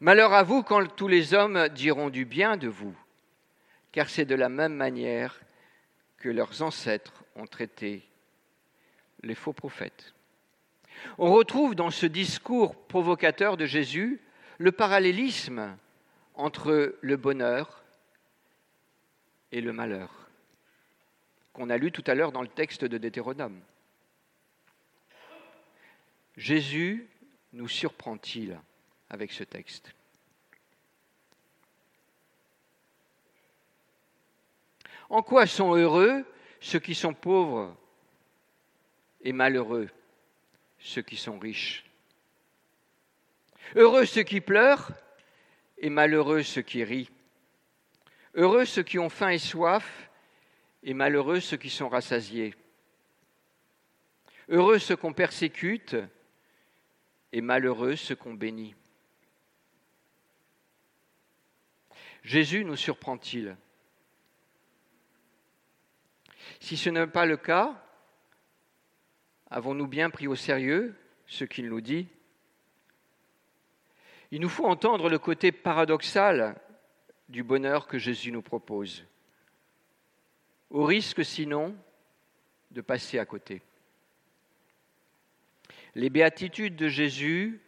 Malheur 0.00 0.32
à 0.32 0.42
vous 0.42 0.62
quand 0.62 0.86
tous 0.96 1.08
les 1.08 1.34
hommes 1.34 1.68
diront 1.68 2.10
du 2.10 2.24
bien 2.24 2.56
de 2.56 2.68
vous, 2.68 2.94
car 3.92 4.10
c'est 4.10 4.24
de 4.24 4.34
la 4.34 4.48
même 4.48 4.74
manière 4.74 5.40
que 6.18 6.28
leurs 6.28 6.62
ancêtres 6.62 7.24
ont 7.36 7.46
traité 7.46 8.02
les 9.22 9.34
faux 9.34 9.52
prophètes. 9.52 10.14
On 11.18 11.32
retrouve 11.32 11.74
dans 11.74 11.90
ce 11.90 12.06
discours 12.06 12.74
provocateur 12.86 13.56
de 13.56 13.66
Jésus 13.66 14.20
le 14.58 14.72
parallélisme 14.72 15.76
entre 16.34 16.96
le 17.00 17.16
bonheur 17.16 17.84
et 19.52 19.60
le 19.60 19.72
malheur, 19.72 20.28
qu'on 21.52 21.70
a 21.70 21.76
lu 21.76 21.92
tout 21.92 22.04
à 22.06 22.14
l'heure 22.14 22.32
dans 22.32 22.42
le 22.42 22.48
texte 22.48 22.84
de 22.84 22.98
Deutéronome. 22.98 23.60
Jésus 26.36 27.06
nous 27.52 27.68
surprend-il 27.68 28.58
avec 29.10 29.32
ce 29.32 29.44
texte 29.44 29.94
En 35.10 35.22
quoi 35.22 35.46
sont 35.46 35.74
heureux 35.74 36.24
ceux 36.60 36.78
qui 36.78 36.94
sont 36.94 37.14
pauvres 37.14 37.76
et 39.20 39.32
malheureux 39.32 39.88
ceux 40.78 41.02
qui 41.02 41.16
sont 41.16 41.38
riches? 41.38 41.84
Heureux 43.74 44.06
ceux 44.06 44.22
qui 44.22 44.40
pleurent 44.40 44.92
et 45.78 45.90
malheureux 45.90 46.42
ceux 46.42 46.62
qui 46.62 46.84
rient. 46.84 47.10
Heureux 48.34 48.64
ceux 48.64 48.82
qui 48.82 48.98
ont 48.98 49.08
faim 49.08 49.30
et 49.30 49.38
soif, 49.38 50.10
et 50.82 50.94
malheureux 50.94 51.40
ceux 51.40 51.56
qui 51.56 51.70
sont 51.70 51.88
rassasiés. 51.88 52.54
Heureux 54.48 54.78
ceux 54.78 54.96
qu'on 54.96 55.12
persécute, 55.12 55.96
et 57.32 57.40
malheureux 57.40 57.96
ceux 57.96 58.16
qu'on 58.16 58.34
bénit. 58.34 58.74
Jésus 62.24 62.64
nous 62.64 62.76
surprend-il? 62.76 63.56
Si 66.58 66.76
ce 66.76 66.88
n'est 66.88 67.06
pas 67.06 67.26
le 67.26 67.36
cas, 67.36 67.80
avons-nous 69.50 69.86
bien 69.86 70.08
pris 70.08 70.26
au 70.26 70.34
sérieux 70.34 70.94
ce 71.26 71.44
qu'il 71.44 71.68
nous 71.68 71.82
dit? 71.82 72.08
Il 74.30 74.40
nous 74.40 74.48
faut 74.48 74.64
entendre 74.64 75.10
le 75.10 75.18
côté 75.18 75.52
paradoxal 75.52 76.58
du 77.28 77.42
bonheur 77.42 77.86
que 77.86 77.98
Jésus 77.98 78.32
nous 78.32 78.42
propose, 78.42 79.04
au 80.70 80.84
risque 80.84 81.24
sinon 81.24 81.76
de 82.70 82.80
passer 82.80 83.18
à 83.18 83.26
côté. 83.26 83.62
Les 85.94 86.10
béatitudes 86.10 86.74
de 86.74 86.88
Jésus 86.88 87.60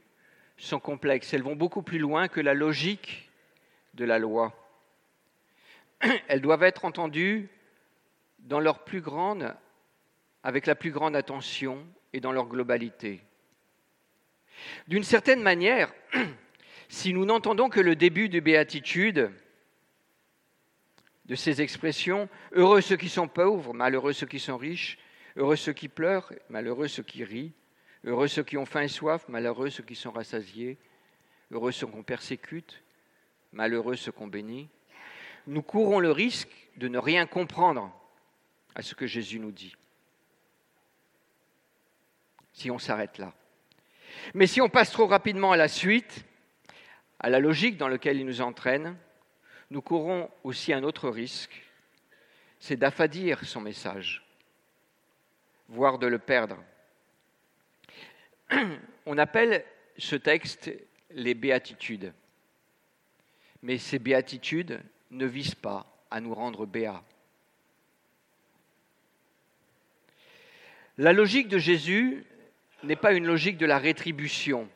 sont 0.57 0.81
complexes, 0.81 1.33
elles 1.35 1.42
vont 1.42 1.57
beaucoup 1.57 1.83
plus 1.83 1.99
loin 1.99 2.27
que 2.27 2.40
la 2.40 2.55
logique 2.55 3.26
de 3.97 4.05
la 4.05 4.19
loi. 4.19 4.53
Elles 6.29 6.43
doivent 6.43 6.63
être 6.63 6.85
entendues 6.85 7.49
dans 8.39 8.61
leur 8.61 8.85
plus 8.85 9.01
grande, 9.01 9.55
avec 10.43 10.67
la 10.67 10.77
plus 10.77 10.93
grande 10.93 11.17
attention 11.17 11.85
et 12.13 12.21
dans 12.21 12.33
leur 12.33 12.47
globalité. 12.47 13.23
D'une 14.87 15.03
certaine 15.03 15.43
manière, 15.43 15.93
si 16.89 17.13
nous 17.13 17.25
n'entendons 17.25 17.69
que 17.69 17.81
le 17.81 17.97
début 17.97 18.29
de 18.29 18.39
béatitude, 18.39 19.33
de 21.25 21.35
ces 21.35 21.61
expressions, 21.61 22.29
heureux 22.53 22.81
ceux 22.81 22.97
qui 22.97 23.09
sont 23.09 23.27
pauvres, 23.27 23.75
malheureux 23.75 24.13
ceux 24.13 24.27
qui 24.27 24.39
sont 24.39 24.57
riches, 24.57 24.99
heureux 25.37 25.57
ceux 25.57 25.73
qui 25.73 25.89
pleurent, 25.89 26.33
malheureux 26.49 26.87
ceux 26.87 27.03
qui 27.03 27.25
rient, 27.25 27.53
heureux 28.05 28.29
ceux 28.29 28.45
qui 28.45 28.57
ont 28.57 28.67
faim 28.67 28.83
et 28.83 28.89
soif, 28.89 29.29
malheureux 29.29 29.71
ceux 29.71 29.83
qui 29.83 29.97
sont 29.97 30.13
rassasiés, 30.13 30.79
heureux 31.51 31.73
ceux 31.73 31.89
qu'on 31.89 32.05
persécute, 32.05 32.81
malheureux 33.57 33.97
ceux 33.97 34.12
qu'on 34.12 34.27
bénit. 34.27 34.69
nous 35.47 35.62
courons 35.62 35.99
le 35.99 36.11
risque 36.11 36.51
de 36.77 36.88
ne 36.88 36.99
rien 36.99 37.25
comprendre 37.27 37.90
à 38.75 38.83
ce 38.83 38.95
que 38.95 39.07
Jésus 39.07 39.38
nous 39.38 39.51
dit. 39.51 39.75
Si 42.53 42.71
on 42.71 42.79
s'arrête 42.79 43.16
là. 43.16 43.33
Mais 44.35 44.47
si 44.47 44.61
on 44.61 44.69
passe 44.69 44.90
trop 44.90 45.07
rapidement 45.07 45.53
à 45.53 45.57
la 45.57 45.69
suite, 45.69 46.27
à 47.19 47.31
la 47.31 47.40
logique 47.40 47.79
dans 47.79 47.88
laquelle 47.88 48.19
il 48.19 48.27
nous 48.27 48.42
entraîne, 48.42 48.95
nous 49.71 49.81
courons 49.81 50.31
aussi 50.45 50.75
un 50.75 50.83
autre 50.83 51.09
risque, 51.09 51.64
c'est 52.61 52.77
d'affadir 52.77 53.42
son 53.47 53.62
message, 53.62 54.23
voire 55.69 55.99
de 55.99 56.07
le 56.07 56.19
perdre. 56.19 56.59
On 59.07 59.16
appelle 59.16 59.64
ce 59.97 60.16
texte 60.16 60.71
les 61.11 61.33
béatitudes. 61.35 62.12
Mais 63.62 63.79
ces 63.79 63.99
béatitudes 63.99 64.83
ne 65.11 65.27
visent 65.27 65.55
pas 65.55 65.87
à 66.11 66.21
nous 66.21 66.35
rendre 66.35 66.66
béats. 66.66 67.03
La 70.99 71.12
logique 71.12 71.49
de 71.49 71.59
Jésus 71.59 72.25
n'est 72.83 72.97
pas 72.97 73.12
une 73.12 73.27
logique 73.27 73.59
de 73.59 73.66
la 73.66 73.79
rétribution. 73.79 74.69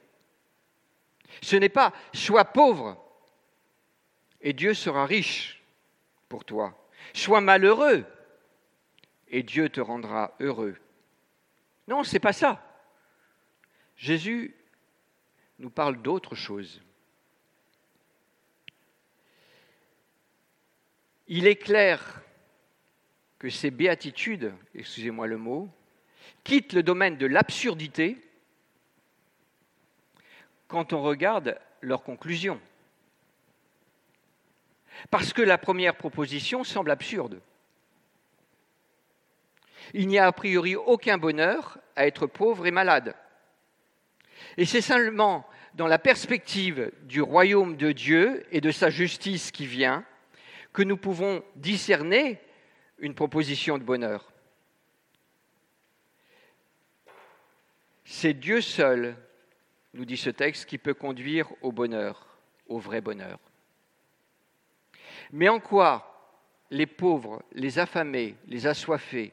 Ce 1.43 1.57
n'est 1.57 1.69
pas 1.69 1.93
sois 2.13 2.45
pauvre 2.45 3.03
et 4.41 4.53
Dieu 4.53 4.75
sera 4.75 5.07
riche 5.07 5.63
pour 6.29 6.45
toi. 6.45 6.77
Sois 7.15 7.41
malheureux 7.41 8.05
et 9.29 9.43
Dieu 9.43 9.69
te 9.69 9.81
rendra 9.81 10.35
heureux. 10.41 10.77
Non, 11.89 12.05
ce 12.05 12.15
n'est 12.15 12.21
pas 12.21 12.33
ça. 12.33 12.63
Jésus 13.97 14.55
nous 15.59 15.71
parle 15.71 16.01
d'autre 16.03 16.35
chose. 16.35 16.83
Il 21.33 21.47
est 21.47 21.55
clair 21.55 22.23
que 23.39 23.51
ces 23.51 23.71
béatitudes, 23.71 24.53
excusez-moi 24.75 25.29
le 25.29 25.39
mot, 25.39 25.69
quittent 26.43 26.73
le 26.73 26.83
domaine 26.83 27.17
de 27.17 27.27
l'absurdité 27.27 28.19
quand 30.67 30.93
on 30.93 31.03
regarde 31.03 31.57
leurs 31.83 32.03
conclusions. 32.03 32.61
Parce 35.13 35.33
que 35.33 35.41
la 35.41 35.57
première 35.57 35.95
proposition 35.95 36.65
semble 36.65 36.91
absurde. 36.91 37.41
Il 39.95 40.09
n'y 40.09 40.19
a 40.19 40.27
a 40.27 40.33
priori 40.33 40.75
aucun 40.75 41.17
bonheur 41.17 41.79
à 41.95 42.09
être 42.09 42.27
pauvre 42.27 42.67
et 42.67 42.73
malade. 42.73 43.15
Et 44.57 44.65
c'est 44.65 44.81
seulement 44.81 45.47
dans 45.75 45.87
la 45.87 46.01
perspective 46.01 46.91
du 47.03 47.23
royaume 47.23 47.77
de 47.77 47.93
Dieu 47.93 48.45
et 48.51 48.61
de 48.61 48.73
sa 48.73 48.91
justice 48.91 49.53
qui 49.53 49.67
vient 49.67 50.05
que 50.73 50.83
nous 50.83 50.97
pouvons 50.97 51.43
discerner 51.57 52.41
une 52.99 53.15
proposition 53.15 53.79
de 53.79 53.85
bonheur. 53.85 54.31
C'est 58.05 58.35
Dieu 58.35 58.61
seul, 58.61 59.17
nous 59.95 60.05
dit 60.05 60.17
ce 60.17 60.31
texte, 60.31 60.67
qui 60.67 60.79
peut 60.79 60.95
conduire 60.95 61.51
au 61.63 61.73
bonheur, 61.73 62.27
au 62.67 62.79
vrai 62.79 63.01
bonheur. 63.01 63.39
Mais 65.33 65.49
en 65.49 65.61
quoi 65.61 66.07
les 66.71 66.87
pauvres, 66.87 67.43
les 67.53 67.79
affamés, 67.79 68.37
les 68.47 68.67
assoiffés, 68.67 69.33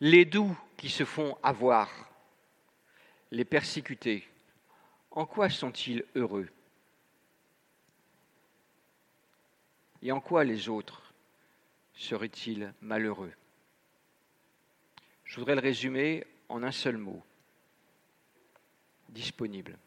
les 0.00 0.24
doux 0.24 0.56
qui 0.76 0.88
se 0.88 1.04
font 1.04 1.36
avoir, 1.42 1.90
les 3.30 3.44
persécutés, 3.44 4.26
en 5.10 5.26
quoi 5.26 5.50
sont-ils 5.50 6.04
heureux? 6.14 6.48
Et 10.02 10.12
en 10.12 10.20
quoi 10.20 10.44
les 10.44 10.68
autres 10.68 11.12
seraient-ils 11.94 12.72
malheureux? 12.80 13.32
Je 15.24 15.36
voudrais 15.36 15.54
le 15.54 15.60
résumer 15.60 16.26
en 16.48 16.62
un 16.62 16.72
seul 16.72 16.96
mot. 16.96 17.22
Disponible. 19.08 19.78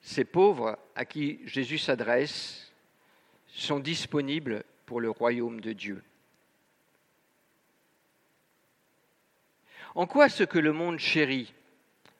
Ces 0.00 0.24
pauvres 0.24 0.78
à 0.94 1.04
qui 1.04 1.40
Jésus 1.44 1.78
s'adresse 1.78 2.72
sont 3.48 3.78
disponibles 3.78 4.64
pour 4.86 5.00
le 5.00 5.10
royaume 5.10 5.60
de 5.60 5.72
Dieu. 5.72 6.02
En 9.94 10.06
quoi 10.06 10.28
ce 10.28 10.44
que 10.44 10.58
le 10.58 10.72
monde 10.72 10.98
chérit, 10.98 11.52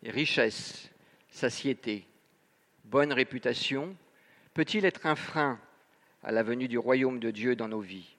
richesse, 0.03 0.91
satiété, 1.31 2.08
bonne 2.89 3.13
réputation, 3.13 3.95
peut-il 4.55 4.85
être 4.85 5.07
un 5.07 5.15
frein 5.15 5.61
à 6.23 6.33
la 6.33 6.43
venue 6.43 6.69
du 6.69 6.79
royaume 6.79 7.21
de 7.21 7.31
Dieu 7.31 7.55
dans 7.55 7.69
nos 7.69 7.81
vies? 7.81 8.17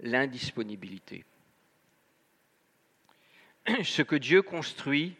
L'indisponibilité. 0.00 1.24
Ce 3.84 4.02
que 4.02 4.16
Dieu 4.16 4.42
construit 4.42 5.16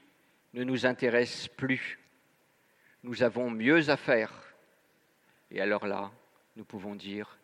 ne 0.54 0.64
nous 0.64 0.84
intéresse 0.84 1.48
plus. 1.48 1.98
Nous 3.02 3.22
avons 3.22 3.50
mieux 3.50 3.88
à 3.88 3.96
faire. 3.96 4.32
Et 5.50 5.60
alors 5.60 5.86
là, 5.86 6.10
nous 6.56 6.64
pouvons 6.64 6.94
dire 6.94 7.38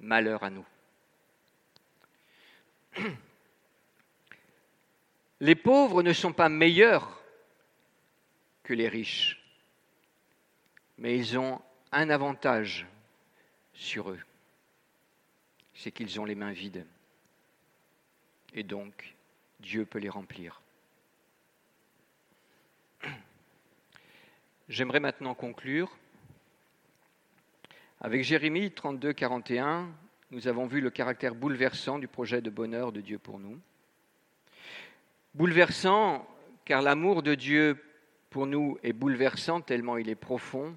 malheur 0.00 0.44
à 0.44 0.50
nous. 0.50 0.66
Les 5.40 5.56
pauvres 5.56 6.04
ne 6.04 6.12
sont 6.12 6.32
pas 6.32 6.48
meilleurs 6.48 7.20
que 8.62 8.74
les 8.74 8.88
riches, 8.88 9.41
mais 11.02 11.18
ils 11.18 11.36
ont 11.36 11.60
un 11.90 12.08
avantage 12.10 12.86
sur 13.74 14.10
eux, 14.12 14.20
c'est 15.74 15.90
qu'ils 15.90 16.20
ont 16.20 16.24
les 16.24 16.36
mains 16.36 16.52
vides. 16.52 16.86
Et 18.54 18.62
donc, 18.62 19.16
Dieu 19.58 19.84
peut 19.84 19.98
les 19.98 20.08
remplir. 20.08 20.62
J'aimerais 24.68 25.00
maintenant 25.00 25.34
conclure. 25.34 25.90
Avec 28.00 28.22
Jérémie 28.22 28.70
32, 28.70 29.12
41, 29.12 29.90
nous 30.30 30.46
avons 30.46 30.66
vu 30.66 30.80
le 30.80 30.90
caractère 30.90 31.34
bouleversant 31.34 31.98
du 31.98 32.06
projet 32.06 32.40
de 32.40 32.50
bonheur 32.50 32.92
de 32.92 33.00
Dieu 33.00 33.18
pour 33.18 33.40
nous. 33.40 33.60
Bouleversant, 35.34 36.24
car 36.64 36.80
l'amour 36.80 37.24
de 37.24 37.34
Dieu 37.34 37.82
pour 38.30 38.46
nous 38.46 38.78
est 38.84 38.92
bouleversant 38.92 39.60
tellement 39.62 39.96
il 39.96 40.08
est 40.08 40.14
profond, 40.14 40.76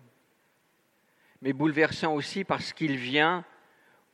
mais 1.46 1.54
bouleversant 1.54 2.16
aussi 2.16 2.44
parce 2.44 2.74
qu'il 2.74 2.98
vient 2.98 3.46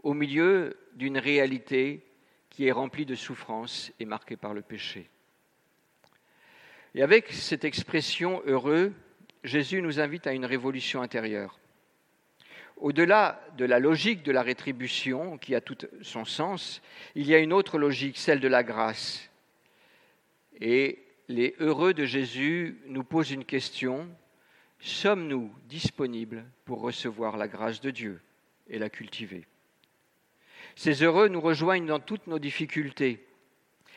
au 0.03 0.13
milieu 0.13 0.77
d'une 0.95 1.17
réalité 1.17 2.05
qui 2.49 2.67
est 2.67 2.73
remplie 2.73 3.05
de 3.05 3.15
souffrance 3.15 3.89
et 4.01 4.05
marquée 4.05 4.35
par 4.35 4.53
le 4.53 4.61
péché. 4.61 5.09
Et 6.93 7.01
avec 7.01 7.31
cette 7.31 7.63
expression 7.63 8.41
heureux, 8.45 8.91
Jésus 9.45 9.81
nous 9.81 10.01
invite 10.01 10.27
à 10.27 10.33
une 10.33 10.43
révolution 10.43 11.01
intérieure. 11.01 11.57
Au-delà 12.75 13.41
de 13.57 13.63
la 13.63 13.79
logique 13.79 14.23
de 14.23 14.33
la 14.33 14.41
rétribution, 14.41 15.37
qui 15.37 15.55
a 15.55 15.61
tout 15.61 15.77
son 16.01 16.25
sens, 16.25 16.81
il 17.15 17.27
y 17.27 17.33
a 17.33 17.39
une 17.39 17.53
autre 17.53 17.77
logique, 17.77 18.17
celle 18.17 18.41
de 18.41 18.49
la 18.49 18.63
grâce. 18.63 19.29
Et 20.59 20.99
les 21.29 21.55
heureux 21.59 21.93
de 21.93 22.03
Jésus 22.03 22.81
nous 22.87 23.05
posent 23.05 23.31
une 23.31 23.45
question. 23.45 24.09
Sommes-nous 24.81 25.51
disponibles 25.69 26.43
pour 26.65 26.81
recevoir 26.81 27.37
la 27.37 27.47
grâce 27.47 27.81
de 27.81 27.91
Dieu 27.91 28.19
et 28.67 28.79
la 28.79 28.89
cultiver? 28.89 29.45
Ces 30.75 31.03
heureux 31.03 31.27
nous 31.27 31.41
rejoignent 31.41 31.85
dans 31.85 31.99
toutes 31.99 32.25
nos 32.25 32.39
difficultés, 32.39 33.23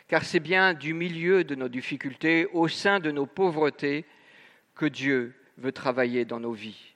car 0.08 0.24
c'est 0.24 0.40
bien 0.40 0.74
du 0.74 0.92
milieu 0.92 1.42
de 1.42 1.54
nos 1.54 1.68
difficultés, 1.68 2.46
au 2.52 2.68
sein 2.68 3.00
de 3.00 3.10
nos 3.10 3.26
pauvretés, 3.26 4.04
que 4.74 4.84
Dieu 4.86 5.34
veut 5.56 5.72
travailler 5.72 6.26
dans 6.26 6.40
nos 6.40 6.52
vies. 6.52 6.94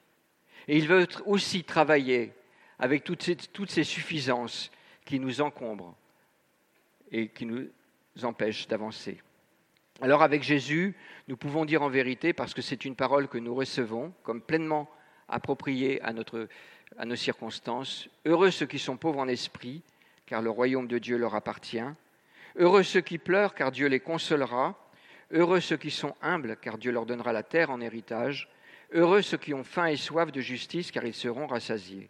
Et 0.67 0.77
il 0.77 0.87
veut 0.87 1.07
aussi 1.25 1.65
travailler 1.65 2.33
avec 2.79 3.05
toutes 3.05 3.23
ces, 3.23 3.37
toutes 3.37 3.71
ces 3.71 3.85
suffisances 3.85 4.71
qui 5.07 5.19
nous 5.19 5.41
encombrent 5.41 5.97
et 7.11 7.29
qui 7.29 7.47
nous 7.47 7.69
empêchent 8.23 8.69
d'avancer. 8.69 9.23
Alors 10.01 10.23
avec 10.23 10.45
Jésus, 10.45 10.95
nous 11.27 11.37
pouvons 11.37 11.65
dire 11.65 11.83
en 11.83 11.89
vérité, 11.89 12.33
parce 12.33 12.55
que 12.55 12.63
c'est 12.63 12.85
une 12.85 12.95
parole 12.95 13.27
que 13.27 13.39
nous 13.39 13.55
recevons 13.55 14.13
comme 14.23 14.41
pleinement 14.41 14.89
appropriée 15.29 16.01
à, 16.03 16.13
nos 16.13 17.17
circonstances, 17.17 18.09
heureux 18.25 18.53
ceux 18.53 18.67
qui 18.67 18.79
sont 18.79 18.97
pauvres 18.97 19.19
en 19.19 19.29
esprit, 19.29 19.83
car 20.25 20.41
le 20.41 20.51
royaume 20.51 20.87
de 20.87 20.99
Dieu 20.99 21.17
leur 21.17 21.35
appartient, 21.35 21.83
heureux 22.57 22.85
ceux 22.85 23.01
qui 23.01 23.19
pleurent, 23.19 23.55
car 23.55 23.73
Dieu 23.73 23.89
les 23.89 23.99
consolera, 23.99 24.79
heureux 25.33 25.61
ceux 25.61 25.77
qui 25.77 25.91
sont 25.91 26.15
humbles, 26.23 26.57
car 26.63 26.79
Dieu 26.79 26.93
leur 26.93 27.05
donnera 27.05 27.33
la 27.33 27.43
terre 27.43 27.71
en 27.71 27.81
héritage, 27.81 28.49
heureux 28.93 29.21
ceux 29.23 29.37
qui 29.37 29.53
ont 29.53 29.65
faim 29.65 29.87
et 29.87 29.97
soif 29.97 30.31
de 30.31 30.41
justice, 30.41 30.93
car 30.93 31.05
ils 31.05 31.15
seront 31.15 31.49
rassasiés. 31.49 32.09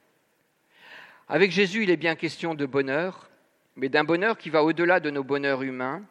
Avec 1.26 1.50
Jésus, 1.52 1.84
il 1.84 1.90
est 1.90 1.96
bien 1.96 2.16
question 2.16 2.54
de 2.54 2.66
bonheur, 2.66 3.30
mais 3.76 3.88
d'un 3.88 4.04
bonheur 4.04 4.36
qui 4.36 4.50
va 4.50 4.62
au-delà 4.62 5.00
de 5.00 5.10
nos 5.10 5.24
bonheurs 5.24 5.62
humains, 5.62 6.02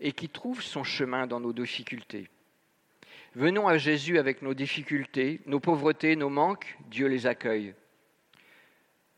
et 0.00 0.12
qui 0.12 0.28
trouve 0.28 0.62
son 0.62 0.82
chemin 0.82 1.26
dans 1.26 1.40
nos 1.40 1.52
difficultés. 1.52 2.28
Venons 3.34 3.68
à 3.68 3.78
Jésus 3.78 4.18
avec 4.18 4.42
nos 4.42 4.54
difficultés, 4.54 5.40
nos 5.46 5.60
pauvretés, 5.60 6.16
nos 6.16 6.30
manques, 6.30 6.76
Dieu 6.88 7.06
les 7.06 7.26
accueille. 7.26 7.74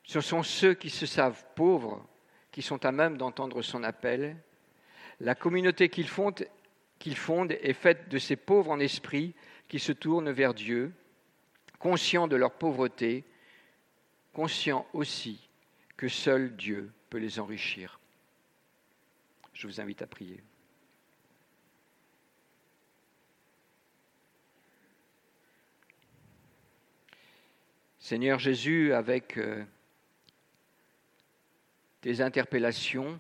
Ce 0.05 0.21
sont 0.21 0.42
ceux 0.42 0.75
qui 0.75 0.90
se 0.90 1.07
savent 1.07 1.45
pauvres 1.55 2.07
qui 2.53 2.62
sont 2.62 2.85
à 2.85 2.92
même 2.92 3.16
d'entendre 3.16 3.62
son 3.62 3.83
appel. 3.83 4.37
La 5.21 5.35
communauté 5.35 5.88
qu'ils 5.88 6.09
fondent, 6.09 6.47
fonde 7.16 7.53
est 7.53 7.73
faite 7.73 8.09
de 8.09 8.18
ces 8.18 8.37
pauvres 8.37 8.71
en 8.71 8.79
esprit 8.79 9.35
qui 9.68 9.79
se 9.79 9.92
tournent 9.92 10.31
vers 10.31 10.55
Dieu, 10.55 10.92
conscients 11.79 12.29
de 12.29 12.37
leur 12.37 12.53
pauvreté, 12.53 13.25
conscients 14.35 14.87
aussi 14.92 15.49
que 15.97 16.09
seul 16.09 16.55
Dieu 16.55 16.92
peut 17.09 17.18
les 17.18 17.40
enrichir. 17.40 17.99
Je 19.55 19.66
vous 19.66 19.81
invite 19.81 20.03
à 20.03 20.07
prier. 20.07 20.42
Seigneur 28.12 28.38
Jésus, 28.38 28.92
avec 28.92 29.38
euh, 29.38 29.64
tes 32.03 32.20
interpellations, 32.20 33.18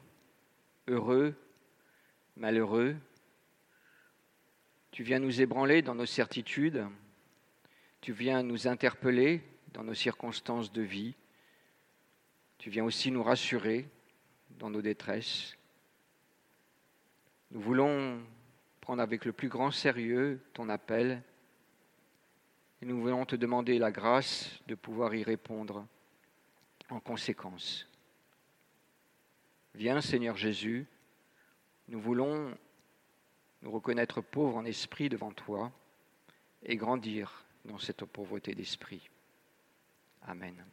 heureux, 0.86 1.34
malheureux, 2.36 2.94
tu 4.90 5.02
viens 5.02 5.18
nous 5.18 5.40
ébranler 5.40 5.80
dans 5.80 5.94
nos 5.94 6.04
certitudes, 6.04 6.84
tu 8.02 8.12
viens 8.12 8.42
nous 8.42 8.68
interpeller 8.68 9.40
dans 9.72 9.82
nos 9.82 9.94
circonstances 9.94 10.70
de 10.70 10.82
vie, 10.82 11.14
tu 12.58 12.68
viens 12.68 12.84
aussi 12.84 13.10
nous 13.10 13.22
rassurer 13.22 13.88
dans 14.58 14.68
nos 14.68 14.82
détresses. 14.82 15.56
Nous 17.50 17.62
voulons 17.62 18.20
prendre 18.82 19.00
avec 19.00 19.24
le 19.24 19.32
plus 19.32 19.48
grand 19.48 19.70
sérieux 19.70 20.38
ton 20.52 20.68
appel 20.68 21.22
et 22.82 22.84
nous 22.84 23.00
voulons 23.00 23.24
te 23.24 23.36
demander 23.36 23.78
la 23.78 23.92
grâce 23.92 24.60
de 24.66 24.74
pouvoir 24.74 25.14
y 25.14 25.22
répondre 25.22 25.86
en 26.90 26.98
conséquence. 26.98 27.88
Viens 29.74 30.00
Seigneur 30.00 30.36
Jésus, 30.36 30.86
nous 31.86 32.00
voulons 32.00 32.52
nous 33.62 33.70
reconnaître 33.70 34.20
pauvres 34.20 34.56
en 34.56 34.64
esprit 34.64 35.08
devant 35.08 35.30
toi 35.30 35.70
et 36.64 36.74
grandir 36.74 37.44
dans 37.64 37.78
cette 37.78 38.04
pauvreté 38.04 38.52
d'esprit. 38.52 39.08
Amen. 40.22 40.64